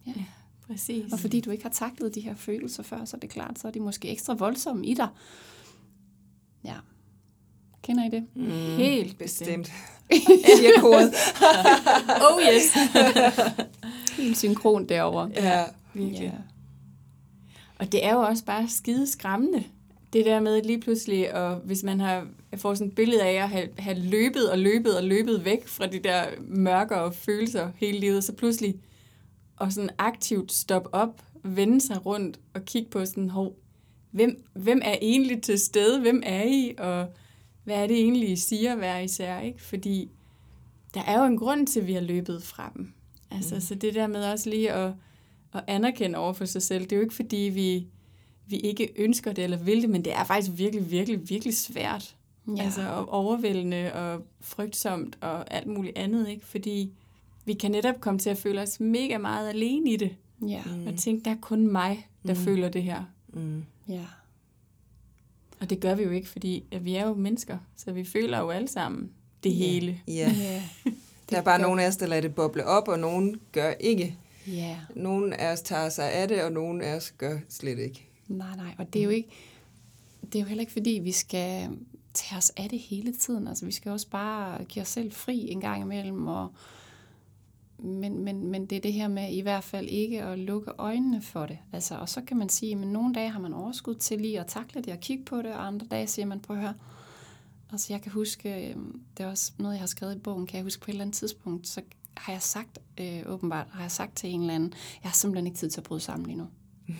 [0.07, 0.13] Ja.
[0.15, 0.25] ja.
[0.67, 1.13] Præcis.
[1.13, 3.67] Og fordi du ikke har taklet de her følelser før, så er det klart, så
[3.67, 5.07] er de måske ekstra voldsomme i dig.
[6.63, 6.75] Ja.
[7.81, 8.27] Kender I det?
[8.35, 8.75] Mm.
[8.77, 9.71] Helt Bestemt.
[10.57, 11.13] Siger kodet.
[12.29, 12.73] Oh yes.
[14.17, 15.32] Helt synkron derovre.
[15.36, 15.63] Ja.
[15.93, 16.21] Virkelig.
[16.21, 16.32] Ja.
[17.80, 19.63] Og det er jo også bare skide skræmmende.
[20.13, 23.49] Det der med lige pludselig, og hvis man har, får sådan et billede af at
[23.49, 27.99] have, have løbet og løbet og løbet væk fra de der mørke og følelser hele
[27.99, 28.75] livet, så pludselig
[29.58, 33.56] og sådan aktivt stoppe op, vende sig rundt og kigge på sådan, hov,
[34.12, 36.01] hvem, hvem er egentlig til stede?
[36.01, 36.73] Hvem er I?
[36.77, 37.08] Og
[37.63, 39.39] hvad er det egentlig, I siger hver især?
[39.39, 39.62] Ikke?
[39.62, 40.10] Fordi
[40.93, 42.93] der er jo en grund til, at vi har løbet fra dem.
[43.31, 43.61] Altså, mm.
[43.61, 44.93] så det der med også lige at,
[45.53, 46.83] at anerkende over for sig selv.
[46.83, 47.87] Det er jo ikke, fordi vi,
[48.47, 52.15] vi ikke ønsker det eller vil det, men det er faktisk virkelig, virkelig, virkelig svært.
[52.57, 52.63] Ja.
[52.63, 56.45] Altså og overvældende og frygtsomt og alt muligt andet, ikke?
[56.45, 56.91] Fordi
[57.45, 60.15] vi kan netop komme til at føle os mega meget alene i det.
[60.47, 60.63] Ja.
[60.65, 60.87] Mm.
[60.87, 62.39] Og tænke, der er kun mig, der mm.
[62.39, 63.03] føler det her.
[63.33, 63.63] Mm.
[63.89, 64.05] Ja.
[65.59, 68.39] Og det gør vi jo ikke, fordi at vi er jo mennesker, så vi føler
[68.39, 69.11] jo alle sammen
[69.43, 69.71] det yeah.
[69.71, 70.01] hele.
[70.07, 70.33] Ja.
[70.41, 70.61] Yeah.
[71.29, 74.17] der er bare nogle af os, der lader det boble op, og nogen gør ikke.
[74.47, 74.77] Ja.
[74.95, 78.07] Nogen af os tager sig af det, og nogen af os gør slet ikke.
[78.27, 79.29] Nej, nej, og det er jo ikke,
[80.21, 81.69] det er jo heller ikke fordi, vi skal
[82.13, 83.47] tage os af det hele tiden.
[83.47, 86.51] Altså, vi skal også bare give os selv fri en gang imellem, og
[87.79, 91.21] men, men, men det er det her med i hvert fald ikke at lukke øjnene
[91.21, 91.57] for det.
[91.73, 94.47] Altså, og så kan man sige, at nogle dage har man overskud til lige at
[94.47, 96.73] takle det og kigge på det, og andre dage siger man, prøv at høre,
[97.71, 100.56] altså jeg kan huske, øhm, det er også noget, jeg har skrevet i bogen, kan
[100.56, 101.82] jeg huske på et eller andet tidspunkt, så
[102.17, 105.47] har jeg sagt, øh, åbenbart, har jeg sagt til en eller anden, jeg har simpelthen
[105.47, 106.47] ikke tid til at bryde sammen lige nu.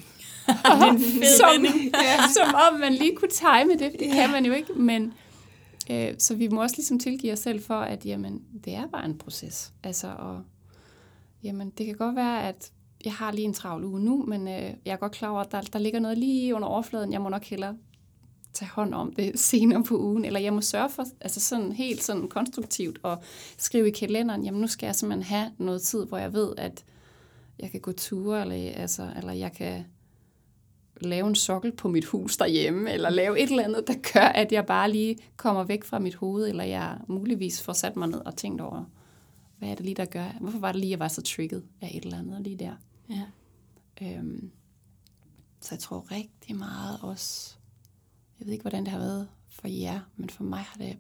[1.40, 1.66] som,
[2.08, 2.18] ja.
[2.34, 4.14] som om man lige kunne time det, det ja.
[4.14, 5.14] kan man jo ikke, men
[5.92, 9.06] øh, så vi må også ligesom tilgive os selv for, at jamen, det er bare
[9.06, 9.74] en proces.
[9.84, 10.42] Altså, og
[11.44, 12.72] jamen det kan godt være, at
[13.06, 15.52] jeg har lige en travl uge nu, men øh, jeg er godt klar over, at
[15.52, 17.14] der, der ligger noget lige under overfladen.
[17.14, 17.76] Jeg må nok hellere
[18.58, 22.04] tage hånd om det senere på ugen, eller jeg må sørge for, altså sådan helt
[22.04, 23.24] sådan konstruktivt, og
[23.58, 26.86] skrive i kalenderen, jamen nu skal jeg simpelthen have noget tid, hvor jeg ved, at
[27.60, 29.86] jeg kan gå ture, eller, altså, eller jeg kan
[31.02, 34.52] lave en sokkel på mit hus derhjemme, eller lave et eller andet, der gør, at
[34.52, 38.22] jeg bare lige kommer væk fra mit hoved, eller jeg muligvis får sat mig ned
[38.26, 38.84] og tænkt over,
[39.58, 40.38] hvad er det lige, der gør?
[40.42, 42.74] Hvorfor var det lige, at jeg var så trigget af et eller andet lige der?
[43.10, 43.26] Ja.
[44.02, 44.52] Øhm,
[45.62, 47.58] så jeg tror rigtig meget også,
[48.40, 50.98] jeg ved ikke, hvordan det har været for jer, men for mig har det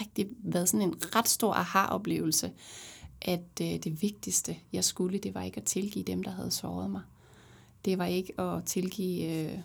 [0.00, 2.52] rigtig været sådan en ret stor aha-oplevelse,
[3.22, 6.90] at øh, det vigtigste, jeg skulle, det var ikke at tilgive dem, der havde såret
[6.90, 7.02] mig.
[7.84, 9.58] Det var ikke at tilgive øh,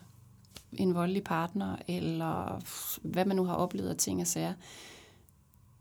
[0.74, 2.62] en voldelig partner, eller
[3.02, 4.54] hvad man nu har oplevet af ting og sager.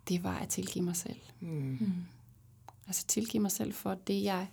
[0.08, 1.20] Det var at tilgive mig selv.
[1.40, 1.76] Mm.
[1.80, 1.92] Mm.
[2.86, 4.48] Altså tilgive mig selv for det, jeg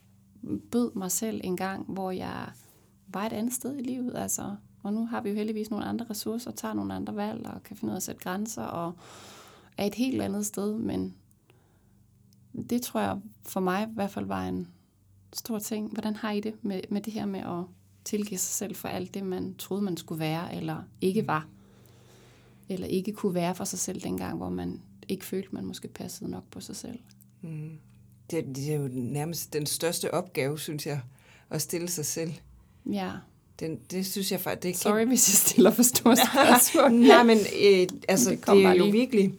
[0.71, 2.51] bød mig selv en gang, hvor jeg
[3.07, 4.15] var et andet sted i livet.
[4.15, 7.63] Altså, og nu har vi jo heldigvis nogle andre ressourcer, tager nogle andre valg og
[7.63, 8.93] kan finde ud af at sætte grænser og
[9.77, 10.77] er et helt andet sted.
[10.77, 11.15] Men
[12.69, 14.67] det tror jeg for mig i hvert fald var en
[15.33, 15.91] stor ting.
[15.91, 17.63] Hvordan har I det med, med det her med at
[18.05, 21.47] tilgive sig selv for alt det, man troede, man skulle være, eller ikke var?
[22.69, 26.31] Eller ikke kunne være for sig selv dengang, hvor man ikke følte, man måske passede
[26.31, 26.99] nok på sig selv.
[27.41, 27.79] Mm
[28.31, 31.01] det, det er jo nærmest den største opgave, synes jeg,
[31.49, 32.33] at stille sig selv.
[32.91, 33.11] Ja.
[33.59, 34.77] Den, det synes jeg faktisk...
[34.77, 35.07] Det Sorry, kan...
[35.07, 36.91] hvis jeg stiller for store spørgsmål.
[36.91, 39.33] Nej, men øh, altså, det, det er jo virkelig...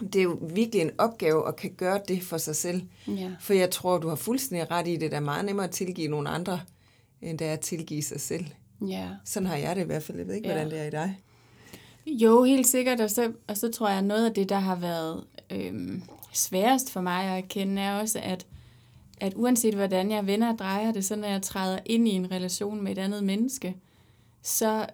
[0.00, 2.82] Det er jo virkelig en opgave at kan gøre det for sig selv.
[3.08, 3.30] Ja.
[3.40, 5.00] For jeg tror, du har fuldstændig ret i det.
[5.00, 6.60] Det er meget nemmere at tilgive nogle andre,
[7.22, 8.44] end det er at tilgive sig selv.
[8.86, 9.08] Ja.
[9.24, 10.18] Sådan har jeg det i hvert fald.
[10.18, 10.54] Jeg ved ikke, ja.
[10.54, 11.18] hvordan det er i dig.
[12.06, 13.00] Jo, helt sikkert.
[13.00, 16.92] Og så, og så tror jeg, at noget af det, der har været øhm, sværest
[16.92, 18.46] for mig at erkende, er også, at,
[19.20, 22.30] at uanset hvordan jeg vender og drejer det, så når jeg træder ind i en
[22.30, 23.76] relation med et andet menneske,
[24.42, 24.86] så,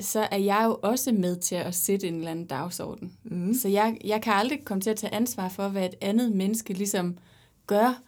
[0.00, 3.12] så er jeg jo også med til at sætte en eller anden dagsorden.
[3.24, 3.54] Mm.
[3.54, 6.72] Så jeg, jeg kan aldrig komme til at tage ansvar for, hvad et andet menneske
[6.72, 7.18] ligesom
[7.66, 8.02] gør,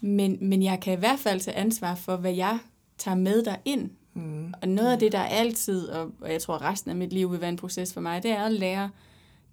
[0.00, 2.58] men, men jeg kan i hvert fald tage ansvar for, hvad jeg
[2.98, 3.90] tager med ind.
[4.14, 4.54] Mm.
[4.62, 7.40] Og noget af det, der altid, og, og jeg tror resten af mit liv vil
[7.40, 8.90] være en proces for mig, det er at lære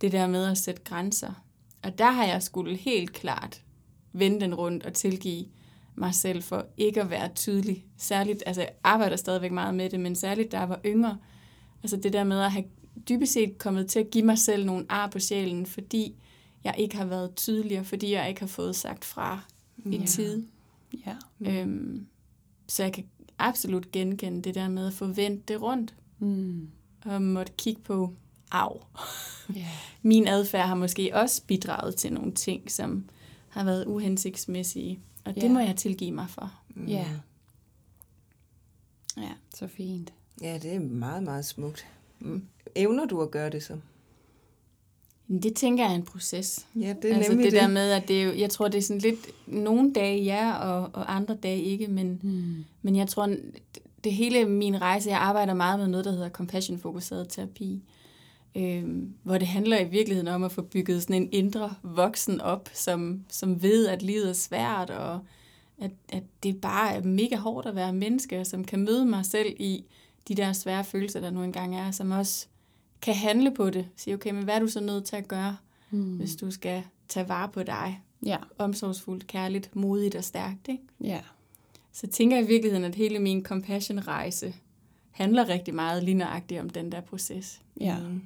[0.02, 1.32] det der med at sætte grænser.
[1.84, 3.62] Og der har jeg skulle helt klart
[4.20, 5.46] vende den rundt og tilgive
[5.96, 7.86] mig selv for ikke at være tydelig.
[7.98, 11.18] Særligt, altså jeg arbejder stadigvæk meget med det, men særligt da jeg var yngre.
[11.84, 12.66] Altså det der med at have
[13.10, 16.16] dybest set kommet til at give mig selv nogle ar på sjælen, fordi
[16.64, 19.40] jeg ikke har været tydelig, og fordi jeg ikke har fået sagt fra
[19.86, 20.06] i ja.
[20.06, 20.46] tid.
[21.06, 21.16] Ja.
[21.42, 22.08] Øhm,
[22.68, 23.06] så jeg kan
[23.38, 25.96] absolut genkende det der med at få vendt det rundt.
[26.20, 26.70] Mm.
[27.06, 28.14] Og måtte kigge på,
[28.52, 28.88] af.
[29.58, 29.66] Yeah.
[30.02, 33.06] Min adfærd har måske også bidraget til nogle ting, som
[33.56, 35.00] har været uhensigtsmæssige.
[35.26, 36.54] Og det må jeg tilgive mig for.
[36.76, 36.86] Mm.
[36.86, 37.08] Ja.
[39.18, 40.14] Ja, så fint.
[40.42, 41.86] Ja, det er meget, meget smukt.
[42.20, 42.44] Mm.
[42.76, 43.78] Evner du at gøre det så?
[45.28, 46.68] Det tænker jeg er en proces.
[46.76, 47.54] Ja, det er altså nemlig det.
[47.54, 50.24] det der med, at det er jo, jeg tror, det er sådan lidt, nogle dage
[50.24, 52.66] ja, og, og andre dage ikke, men, mm.
[52.82, 53.36] men jeg tror,
[54.04, 57.84] det hele min rejse, jeg arbejder meget med noget, der hedder compassion-fokuseret terapi
[58.56, 58.84] øh,
[59.24, 63.26] hvor det handler i virkeligheden om at få bygget sådan en indre voksen op, som,
[63.30, 65.20] som ved, at livet er svært, og
[65.78, 69.56] at, at det bare er mega hårdt at være menneske, som kan møde mig selv
[69.60, 69.86] i
[70.28, 72.48] de der svære følelser, der nu engang er, som også
[73.02, 73.88] kan handle på det.
[73.96, 75.58] Sige, okay, men hvad er du så nødt til at gøre,
[75.92, 76.16] mm.
[76.16, 78.02] hvis du skal tage vare på dig?
[78.26, 78.38] Ja.
[78.58, 80.84] Omsorgsfuldt, kærligt, modigt og stærkt, ikke?
[81.04, 81.22] Ja.
[81.92, 84.56] så tænker jeg i virkeligheden, at hele min compassion-rejse
[85.12, 87.62] handler rigtig meget lige nøjagtigt om den der proces.
[87.82, 88.00] Ja.
[88.00, 88.22] Mm.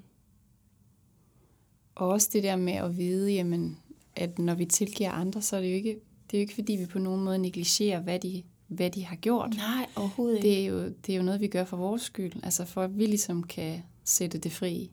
[2.00, 3.80] Og også det der med at vide, jamen,
[4.16, 6.00] at når vi tilgiver andre, så er det jo ikke,
[6.32, 9.16] det er jo ikke fordi, vi på nogen måde negligerer, hvad de, hvad de har
[9.16, 9.50] gjort.
[9.56, 10.48] Nej, overhovedet ikke.
[10.48, 12.44] Det er, jo, det er jo noget, vi gør for vores skyld.
[12.44, 14.92] Altså for at vi ligesom kan sætte det fri.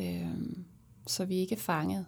[0.00, 0.64] Øhm,
[1.06, 2.06] så vi ikke er fanget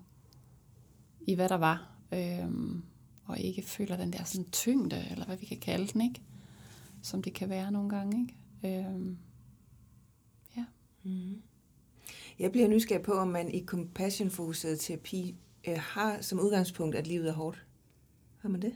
[1.20, 1.96] i, hvad der var.
[2.12, 2.82] Øhm,
[3.24, 6.20] og ikke føler den der sådan tyngde, eller hvad vi kan kalde den, ikke?
[7.02, 8.20] Som det kan være nogle gange,
[8.62, 8.78] ikke?
[8.78, 9.18] Øhm,
[10.56, 10.64] ja.
[11.02, 11.42] Mm.
[12.38, 15.34] Jeg bliver nysgerrig på, om man i compassion-fokuseret terapi
[15.68, 17.62] øh, har som udgangspunkt, at livet er hårdt.
[18.38, 18.72] Har man det?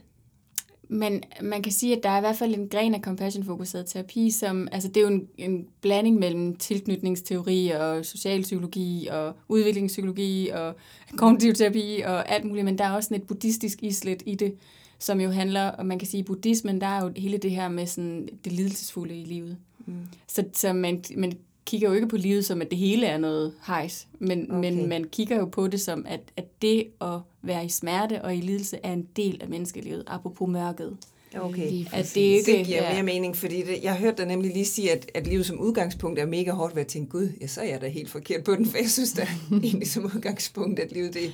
[0.93, 4.29] Men man kan sige, at der er i hvert fald en gren af compassion-fokuseret terapi,
[4.29, 10.75] som, altså det er jo en, en blanding mellem tilknytningsteori og socialpsykologi og udviklingspsykologi og
[11.15, 14.55] kognitiv terapi og alt muligt, men der er også sådan et buddhistisk islet i det,
[14.99, 17.69] som jo handler, og man kan sige, at buddhismen, der er jo hele det her
[17.69, 19.57] med sådan det lidelsesfulde i livet.
[19.85, 20.07] Mm.
[20.27, 21.33] Så, så man, man
[21.65, 24.71] kigger jo ikke på livet som, at det hele er noget hejs, men, okay.
[24.71, 28.35] men man kigger jo på det som, at, at det at være i smerte og
[28.35, 30.97] i lidelse er en del af menneskelivet, apropos mørket.
[31.35, 32.93] Okay, at det, ikke, det giver ja.
[32.93, 36.19] mere mening, fordi det, jeg hørte dig nemlig lige sige, at, at livet som udgangspunkt
[36.19, 38.55] er mega hårdt ved at tænke, gud, ja, så er jeg da helt forkert på
[38.55, 41.33] den, for jeg synes da egentlig som udgangspunkt, at livet det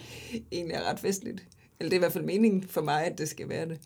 [0.52, 1.44] egentlig er ret festligt.
[1.80, 3.78] Eller det er i hvert fald meningen for mig, at det skal være det.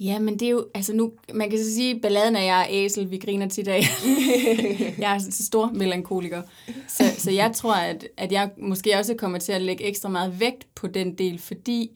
[0.00, 3.10] Ja, men det er jo, altså nu, man kan så sige, balladen er jeg æsel,
[3.10, 3.82] vi griner til i dag.
[4.98, 6.42] jeg er så stor melankoliker.
[6.88, 10.40] Så, så jeg tror, at, at jeg måske også kommer til at lægge ekstra meget
[10.40, 11.90] vægt på den del, fordi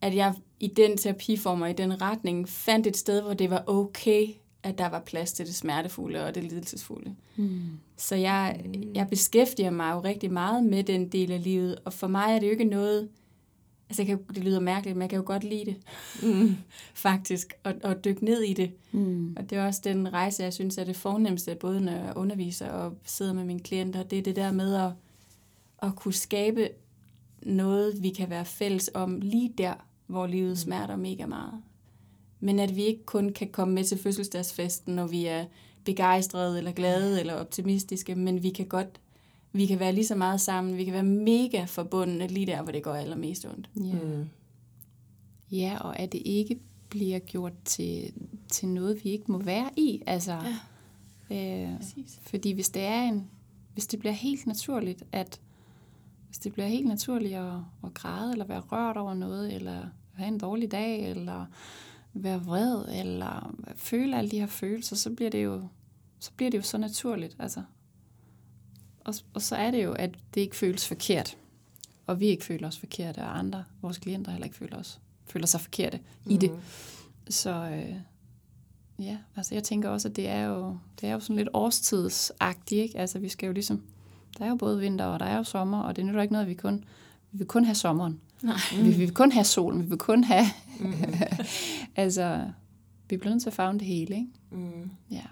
[0.00, 3.64] at jeg i den terapiform og i den retning fandt et sted, hvor det var
[3.66, 4.26] okay,
[4.62, 7.14] at der var plads til det smertefulde og det lidelsesfulde.
[7.36, 7.60] Mm.
[7.96, 8.60] Så jeg,
[8.94, 12.38] jeg beskæftiger mig jo rigtig meget med den del af livet, og for mig er
[12.38, 13.08] det jo ikke noget,
[13.92, 15.76] Altså, kan, det lyder mærkeligt, men jeg kan jo godt lide det,
[16.22, 16.56] mm.
[16.94, 18.70] faktisk, og, og dykke ned i det.
[18.92, 19.36] Mm.
[19.36, 22.68] Og det er også den rejse, jeg synes er det fornemmeste, både når jeg underviser
[22.68, 24.90] og sidder med mine klienter, det er det der med at,
[25.82, 26.68] at kunne skabe
[27.42, 29.74] noget, vi kan være fælles om lige der,
[30.06, 30.56] hvor livet mm.
[30.56, 31.62] smerter mega meget.
[32.40, 35.44] Men at vi ikke kun kan komme med til fødselsdagsfesten, når vi er
[35.84, 39.00] begejstrede eller glade eller optimistiske, men vi kan godt
[39.52, 42.72] vi kan være lige så meget sammen, vi kan være mega forbundne lige der, hvor
[42.72, 43.70] det går allermest ondt.
[43.76, 44.28] Ja, mm.
[45.50, 48.12] ja og at det ikke bliver gjort til,
[48.48, 50.02] til noget, vi ikke må være i.
[50.06, 50.38] Altså,
[51.30, 51.80] ja, øh,
[52.22, 53.30] fordi hvis det er en,
[53.72, 55.40] hvis det bliver helt naturligt, at
[56.26, 60.28] hvis det bliver helt naturligt at, at græde, eller være rørt over noget, eller have
[60.28, 61.46] en dårlig dag, eller
[62.14, 65.68] være vred, eller føle alle de her følelser, så bliver det jo
[66.22, 67.36] så bliver det jo så naturligt.
[67.38, 67.62] Altså,
[69.04, 71.36] og, og så er det jo, at det ikke føles forkert.
[72.06, 75.46] Og vi ikke føler os forkerte, og andre, vores klienter heller ikke føler, os, føler
[75.46, 76.30] sig forkerte mm.
[76.30, 76.50] i det.
[76.50, 76.60] Mhm.
[77.30, 77.94] Så øh,
[78.98, 82.82] ja, altså jeg tænker også, at det er jo, det er jo sådan lidt årstidsagtigt,
[82.82, 82.98] ikke?
[82.98, 83.82] Altså vi skal jo ligesom,
[84.38, 86.32] der er jo både vinter, og der er jo sommer, og det er jo ikke
[86.32, 86.84] noget, vi kun,
[87.32, 88.20] vi vil kun have sommeren.
[88.42, 88.56] Nej.
[88.76, 90.46] Vi, vi vil kun have solen, vi vil kun have,
[90.80, 90.94] mm.
[91.96, 92.44] altså,
[93.08, 94.28] vi bliver nødt til at fagne det hele, ikke?
[94.50, 94.90] Mm.
[95.10, 95.24] Ja.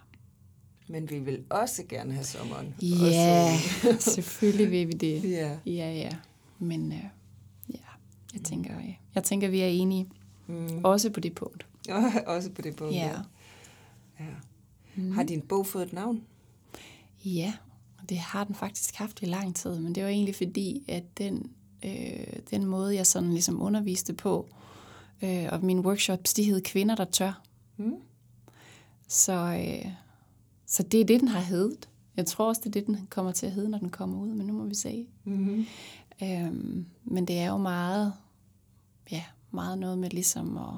[0.90, 2.74] Men vi vil også gerne have sommeren.
[2.82, 3.58] Ja,
[4.14, 5.30] selvfølgelig vil vi det.
[5.30, 5.92] Ja, ja.
[5.92, 6.10] ja.
[6.58, 6.98] Men uh,
[7.68, 7.78] ja,
[8.34, 8.94] jeg tænker, ja.
[9.14, 10.08] jeg tænker, vi er enige.
[10.46, 10.84] Mm.
[10.84, 11.66] Også på det punkt.
[12.26, 13.12] også på det punkt, ja.
[14.20, 14.24] ja.
[14.94, 15.12] Mm.
[15.12, 16.22] Har din bog fået et navn?
[17.24, 17.52] Ja,
[18.08, 21.50] det har den faktisk haft i lang tid, men det var egentlig fordi, at den,
[21.84, 24.48] øh, den måde, jeg sådan ligesom underviste på,
[25.22, 27.42] øh, og mine workshops, de hed Kvinder, der tør.
[27.76, 27.94] Mm.
[29.08, 29.92] Så, øh,
[30.70, 31.88] så det er det, den har heddet.
[32.16, 34.28] Jeg tror også, det er det, den kommer til at hedde, når den kommer ud,
[34.28, 35.06] men nu må vi se.
[35.24, 35.66] Mm-hmm.
[36.22, 38.12] Øhm, men det er jo meget,
[39.10, 40.74] ja, meget noget med ligesom at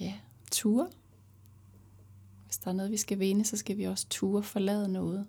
[0.00, 0.14] ja,
[0.50, 0.88] ture.
[2.46, 5.26] Hvis der er noget, vi skal vinde, så skal vi også ture forlade noget.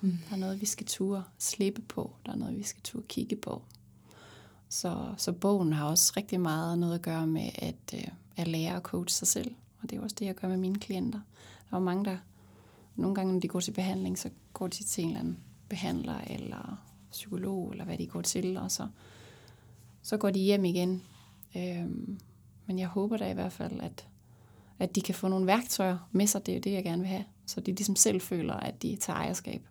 [0.00, 0.18] Mm.
[0.28, 2.12] Der er noget, vi skal ture slippe på.
[2.26, 3.62] Der er noget, vi skal ture kigge på.
[4.68, 8.76] Så, så bogen har også rigtig meget noget at gøre med at, øh, at lære
[8.76, 9.54] at coach sig selv.
[9.82, 11.20] Og det er også det, jeg gør med mine klienter.
[11.70, 12.16] Der er mange, der
[12.96, 15.38] nogle gange, når de går til behandling, så går de til en eller anden
[15.68, 18.88] behandler eller psykolog, eller hvad de går til, og så,
[20.02, 21.02] så går de hjem igen.
[21.56, 22.18] Øhm,
[22.66, 24.08] men jeg håber da i hvert fald, at,
[24.78, 26.46] at de kan få nogle værktøjer med sig.
[26.46, 27.24] Det er jo det, jeg gerne vil have.
[27.46, 29.62] Så de ligesom selv føler, at de tager ejerskab.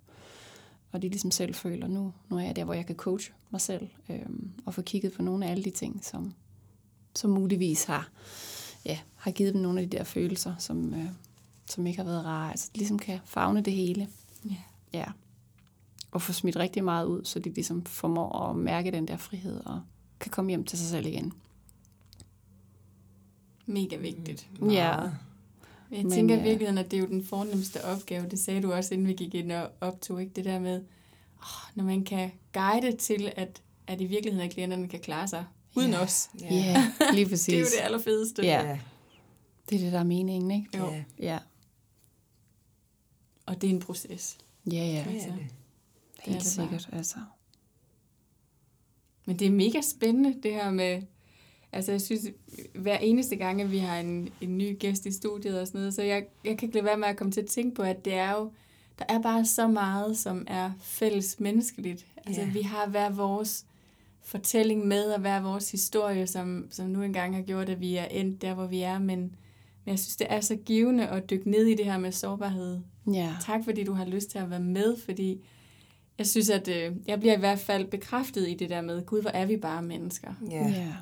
[0.91, 3.61] Og de ligesom selv føler, nu, nu er jeg der, hvor jeg kan coache mig
[3.61, 3.89] selv.
[4.09, 6.33] Øhm, og få kigget på nogle af alle de ting, som,
[7.15, 8.09] som muligvis har,
[8.85, 11.09] ja, har givet dem nogle af de der følelser, som, øh,
[11.69, 12.51] som ikke har været rare.
[12.51, 14.07] Altså, ligesom kan fagne det hele.
[14.49, 14.55] Ja.
[14.93, 15.05] ja.
[16.11, 19.61] Og få smidt rigtig meget ud, så de ligesom formår at mærke den der frihed
[19.65, 19.81] og
[20.19, 21.33] kan komme hjem til sig selv igen.
[23.65, 24.47] Mega vigtigt.
[24.59, 24.69] Mm.
[24.69, 24.99] Ja.
[25.91, 28.29] Jeg Men, tænker i virkeligheden, at det er jo den fornemmeste opgave.
[28.29, 30.33] Det sagde du også, inden vi gik ind og optog, ikke?
[30.35, 30.81] Det der med,
[31.37, 35.45] oh, når man kan guide til, at, at i virkeligheden, at klienterne kan klare sig
[35.75, 36.03] uden yeah.
[36.03, 36.29] os.
[36.41, 37.15] Ja, yeah.
[37.15, 37.45] lige præcis.
[37.53, 38.41] det er jo det allerfedeste.
[38.45, 38.65] Ja.
[38.65, 38.79] Yeah.
[39.69, 40.77] Det er det, der er meningen, ikke?
[40.77, 40.85] Jo.
[40.85, 41.03] Ja.
[41.19, 41.39] ja.
[43.45, 44.37] Og det er en proces.
[44.71, 45.05] Ja, ja.
[45.09, 45.47] Altså, det.
[46.23, 46.97] Helt det sikkert, bare.
[46.97, 47.17] altså.
[49.25, 51.01] Men det er mega spændende, det her med...
[51.71, 52.25] Altså, jeg synes,
[52.75, 55.93] hver eneste gang, at vi har en, en ny gæst i studiet og sådan noget,
[55.93, 58.05] så jeg, jeg kan ikke lade være med at komme til at tænke på, at
[58.05, 58.51] det er jo...
[58.99, 62.05] Der er bare så meget, som er fælles menneskeligt.
[62.25, 62.53] Altså, yeah.
[62.53, 63.65] vi har hver vores
[64.21, 68.05] fortælling med, og hver vores historie, som, som nu engang har gjort, at vi er
[68.05, 69.37] endt der, hvor vi er, men, men
[69.85, 72.79] jeg synes, det er så givende at dykke ned i det her med sårbarhed.
[73.13, 73.35] Ja.
[73.41, 75.45] Tak, fordi du har lyst til at være med, fordi
[76.17, 79.21] jeg synes, at øh, jeg bliver i hvert fald bekræftet i det der med, gud,
[79.21, 80.33] hvor er vi bare mennesker.
[80.51, 80.67] Ja.
[80.67, 80.93] Ja,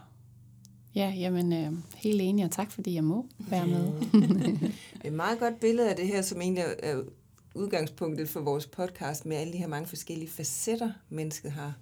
[0.96, 3.92] ja jamen, øh, helt enig, og tak fordi jeg må være med.
[4.12, 4.72] det
[5.04, 7.02] er et meget godt billede af det her, som egentlig er
[7.56, 11.74] udgangspunktet for vores podcast, med alle de her mange forskellige facetter, mennesket har.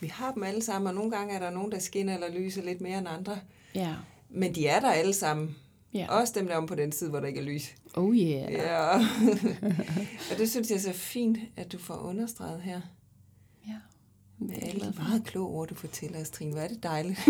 [0.00, 2.62] Vi har dem alle sammen, og nogle gange er der nogen, der skinner eller lyser
[2.62, 3.38] lidt mere end andre.
[3.74, 3.94] Ja.
[4.28, 5.56] Men de er der alle sammen.
[5.94, 6.06] Ja.
[6.10, 7.74] Også dem der om på den side, hvor der ikke er lys.
[7.94, 8.52] Oh yeah.
[8.52, 8.98] Ja.
[10.30, 12.80] og det synes jeg er så fint, at du får understreget her.
[13.68, 13.74] Ja.
[14.38, 16.52] Med alle de meget kloge ord, du fortæller os, Trine.
[16.52, 17.20] Hvor er det dejligt.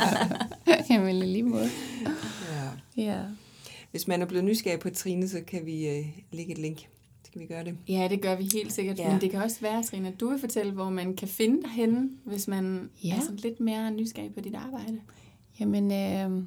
[0.90, 1.68] Jamen, lige måde.
[2.96, 3.02] Ja.
[3.02, 3.22] ja.
[3.90, 6.88] Hvis man er blevet nysgerrig på Trine, så kan vi uh, lægge et link.
[7.24, 7.76] Skal vi gøre det?
[7.88, 8.98] Ja, det gør vi helt sikkert.
[8.98, 9.12] Ja.
[9.12, 11.70] Men det kan også være, Trine, at du vil fortælle, hvor man kan finde dig
[11.70, 13.16] henne, hvis man ja.
[13.16, 15.00] er sådan lidt mere nysgerrig på dit arbejde.
[15.60, 16.44] Jamen, øh,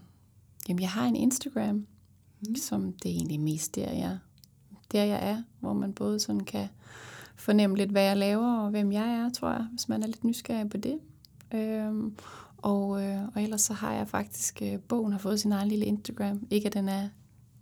[0.69, 1.75] jamen jeg har en Instagram,
[2.47, 2.55] mm.
[2.55, 4.17] som det er egentlig mest der, jeg,
[4.91, 6.67] der jeg er, hvor man både sådan kan
[7.35, 10.23] fornemme lidt, hvad jeg laver, og hvem jeg er, tror jeg, hvis man er lidt
[10.23, 10.99] nysgerrig på det.
[11.53, 12.15] Øhm,
[12.57, 15.85] og, øh, og ellers så har jeg faktisk, øh, bogen har fået sin egen lille
[15.85, 16.47] Instagram.
[16.49, 17.09] Ikke at den er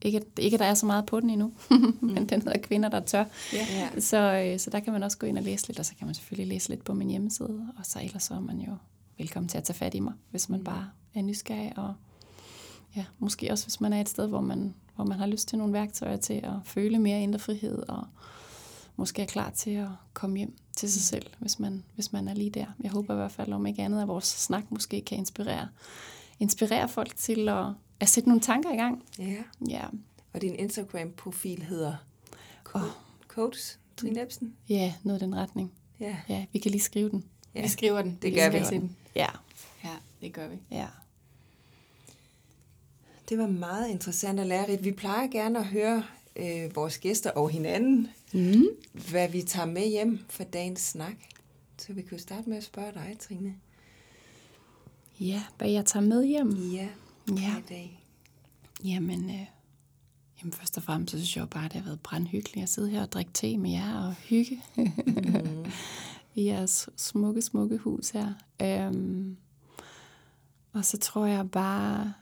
[0.02, 1.54] ikke, ikke at der er så meget på den endnu,
[2.14, 3.26] men den hedder Kvinder, der tør.
[3.54, 4.00] Ja.
[4.00, 6.08] Så, øh, så der kan man også gå ind og læse lidt, og så kan
[6.08, 8.72] man selvfølgelig læse lidt på min hjemmeside, og så ellers så er man jo
[9.18, 11.94] velkommen til at tage fat i mig, hvis man bare er nysgerrig, og
[12.96, 15.58] ja, måske også hvis man er et sted, hvor man, hvor man har lyst til
[15.58, 18.08] nogle værktøjer til at føle mere indre frihed, og
[18.96, 22.34] måske er klar til at komme hjem til sig selv, hvis man, hvis man er
[22.34, 22.66] lige der.
[22.84, 25.68] Jeg håber i hvert fald, om ikke andet, at vores snak måske kan inspirere,
[26.40, 27.66] inspirere folk til at
[28.02, 29.04] at sætte nogle tanker i gang.
[29.20, 29.44] Ja.
[29.70, 29.86] ja.
[30.34, 31.96] Og din Instagram-profil hedder
[32.74, 32.82] oh.
[33.28, 34.54] Coach Trine Ebsen?
[34.70, 35.72] Ja, noget i den retning.
[36.00, 36.18] Ja.
[36.30, 37.26] ja, vi kan lige skrive den.
[37.56, 37.62] Ja.
[37.62, 38.20] Vi skriver den.
[38.22, 38.60] Det gør vi.
[38.70, 38.96] Den.
[39.16, 39.28] Ja.
[39.84, 40.56] Ja, det gør vi.
[40.72, 40.88] Ja.
[43.32, 44.84] Det var meget interessant og lærerigt.
[44.84, 46.04] Vi plejer gerne at høre
[46.36, 48.64] øh, vores gæster og hinanden, mm.
[49.10, 51.16] hvad vi tager med hjem for dagens snak.
[51.78, 53.56] Så vi kan jo starte med at spørge dig, Trine.
[55.20, 56.50] Ja, hvad jeg tager med hjem?
[56.50, 56.88] Ja
[57.30, 57.58] ja.
[57.58, 58.04] i dag?
[58.84, 59.46] Jamen, øh,
[60.40, 62.70] jamen, først og fremmest så synes jeg jo bare, at det har været brandhyggeligt at
[62.70, 65.66] sidde her og drikke te med jer og hygge mm.
[66.36, 68.34] i jeres smukke, smukke hus her.
[68.62, 69.38] Øhm,
[70.74, 72.14] og så tror jeg bare,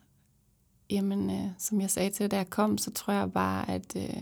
[0.89, 4.21] jamen, øh, som jeg sagde til da jeg kom, så tror jeg bare, at øh,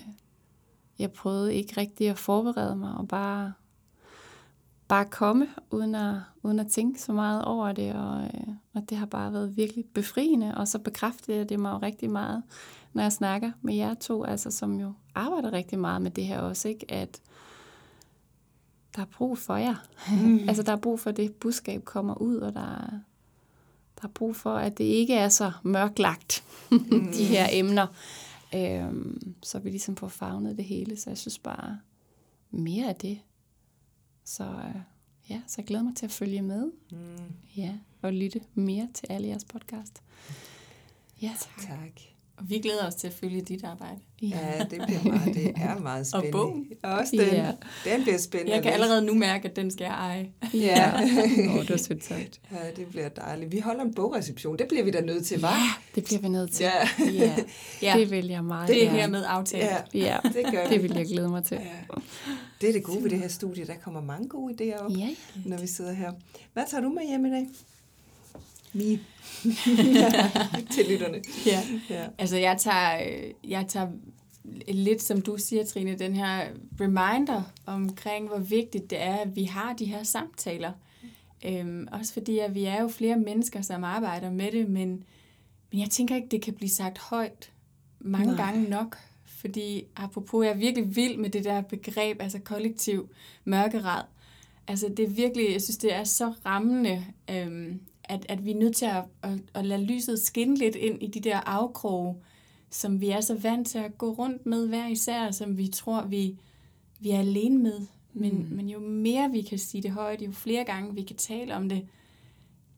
[1.00, 3.54] jeg prøvede ikke rigtig at forberede mig og bare
[4.88, 8.98] bare komme, uden at, uden at tænke så meget over det, og, øh, og det
[8.98, 12.44] har bare været virkelig befriende, og så bekræftede det mig jo rigtig meget,
[12.94, 16.40] når jeg snakker med jer to, altså som jo arbejder rigtig meget med det her
[16.40, 16.92] også, ikke?
[16.92, 17.22] at
[18.96, 19.76] der er brug for jer.
[20.12, 20.40] Mm.
[20.50, 23.00] altså der er brug for, at det budskab kommer ud, og der er,
[24.02, 27.12] der er brug for, at det ikke er så mørklagt, mm.
[27.18, 27.88] de her emner.
[28.56, 31.80] Øhm, så vi ligesom får fagnet det hele, så jeg synes bare
[32.52, 33.20] mere af det
[34.28, 34.82] så øh,
[35.30, 36.72] ja, så jeg glæder mig til at følge med.
[36.92, 37.34] Mm.
[37.58, 40.04] Ja, og lytte mere til alle jeres podcast.
[41.22, 41.68] Ja, tak.
[41.68, 42.17] tak.
[42.38, 44.00] Og vi glæder os til at følge dit arbejde.
[44.22, 46.40] Ja, ja det, bliver meget, det er meget spændende.
[46.40, 46.66] Og bogen.
[46.84, 47.52] Også den, ja.
[47.86, 48.54] den bliver spændende.
[48.54, 50.30] Jeg kan allerede nu mærke, at den skal jeg eje.
[50.54, 51.02] Ja.
[51.54, 52.42] Åh, det var sødt sagt.
[52.52, 53.52] Ja, det bliver dejligt.
[53.52, 54.58] Vi holder en bogreception.
[54.58, 55.48] Det bliver vi da nødt til, hva'?
[55.48, 56.64] Ja, det bliver vi nødt til.
[56.64, 57.06] Ja.
[57.12, 57.36] ja.
[57.82, 58.00] ja.
[58.00, 59.66] Det vil jeg meget Det er her med aftale.
[59.66, 60.18] Ja, ja.
[60.24, 61.58] det gør Det vil jeg glæde mig til.
[61.58, 62.02] Ja.
[62.62, 63.66] Det er det gode ved det her studie.
[63.66, 65.10] Der kommer mange gode idéer op, ja.
[65.46, 66.12] når vi sidder her.
[66.54, 67.48] Hvad tager du med hjem i dag?
[68.78, 68.94] Mi.
[70.74, 71.22] til lytterne.
[71.46, 71.62] Ja.
[71.90, 72.08] ja.
[72.18, 73.88] Altså, jeg tager, jeg tager
[74.68, 76.48] lidt, som du siger, Trine, den her
[76.82, 80.72] reminder omkring, hvor vigtigt det er, at vi har de her samtaler.
[81.46, 85.04] Øhm, også fordi, at vi er jo flere mennesker, som arbejder med det, men,
[85.72, 87.52] men jeg tænker ikke, det kan blive sagt højt
[88.00, 88.46] mange Nej.
[88.46, 88.98] gange nok.
[89.26, 93.10] Fordi apropos, jeg er virkelig vild med det der begreb, altså kollektiv
[93.46, 94.04] mørkerad.
[94.68, 98.56] Altså det er virkelig, jeg synes, det er så rammende, øhm, at, at vi er
[98.56, 102.16] nødt til at, at, at lade lyset skinne lidt ind i de der afkroge,
[102.70, 106.02] som vi er så vant til at gå rundt med hver især, som vi tror,
[106.02, 106.38] vi,
[107.00, 107.82] vi er alene med.
[108.14, 108.56] Men, mm.
[108.56, 111.70] men jo mere vi kan sige det højt, jo flere gange vi kan tale om
[111.70, 111.88] det,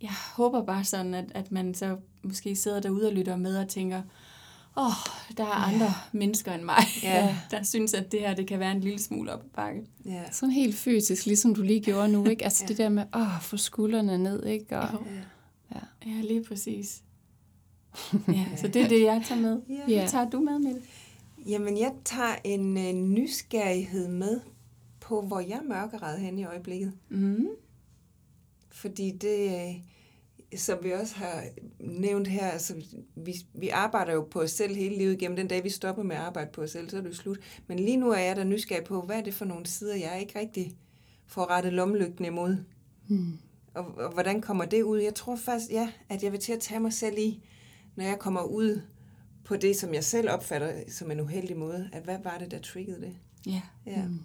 [0.01, 3.67] jeg håber bare sådan, at, at man så måske sidder derude og lytter med og
[3.67, 4.01] tænker,
[4.79, 5.93] åh, oh, der er andre ja.
[6.11, 7.35] mennesker end mig, ja.
[7.51, 9.81] der synes, at det her det kan være en lille smule op ad bakke.
[10.05, 10.31] Ja.
[10.31, 12.43] Sådan helt fysisk, ligesom du lige gjorde nu, ikke?
[12.43, 12.67] Altså ja.
[12.67, 14.79] det der med, åh, oh, få skuldrene ned, ikke?
[14.79, 15.75] Og, ja.
[15.75, 16.11] Ja.
[16.11, 17.01] ja, lige præcis.
[18.27, 19.61] ja, så det er det, jeg tager med.
[19.69, 19.99] Ja.
[19.99, 20.81] Hvad tager du med, Mette?
[21.45, 24.39] Jamen, jeg tager en uh, nysgerrighed med
[24.99, 26.93] på, hvor jeg er mørkeret hen i øjeblikket.
[27.09, 27.47] Mm.
[28.71, 29.75] Fordi det, øh,
[30.55, 31.43] som vi også har
[31.79, 32.81] nævnt her, altså,
[33.15, 35.35] vi, vi arbejder jo på os selv hele livet igennem.
[35.35, 37.39] Den dag, vi stopper med at arbejde på os selv, så er det slut.
[37.67, 40.19] Men lige nu er jeg der nysgerrig på, hvad er det for nogle sider, jeg
[40.19, 40.77] ikke rigtig
[41.27, 42.57] får rettet lommelygten imod.
[43.07, 43.37] Mm.
[43.73, 44.99] Og, og hvordan kommer det ud?
[44.99, 47.43] Jeg tror faktisk, ja, at jeg vil til at tage mig selv i,
[47.95, 48.81] når jeg kommer ud
[49.43, 52.59] på det, som jeg selv opfatter som en uheldig måde, at hvad var det, der
[52.59, 53.15] triggede det?
[53.45, 53.61] Ja.
[53.85, 54.05] ja.
[54.07, 54.19] Mm.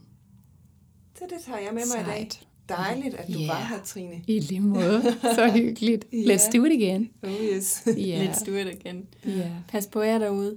[1.19, 2.07] Så det tager jeg med mig Sejt.
[2.07, 2.29] i dag.
[2.69, 3.49] Dejligt, at du yeah.
[3.49, 4.23] var her, Trine.
[4.27, 5.03] I lige måde.
[5.23, 6.05] Så hyggeligt.
[6.15, 6.27] yeah.
[6.27, 7.09] Let's do it again.
[7.23, 7.83] Oh yes.
[7.99, 8.29] yeah.
[8.31, 9.07] Let's do it again.
[9.29, 9.51] Yeah.
[9.69, 10.57] Pas på jer derude.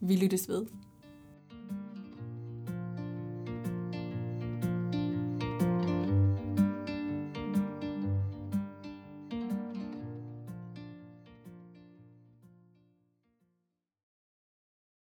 [0.00, 0.62] Vi lyttes ved.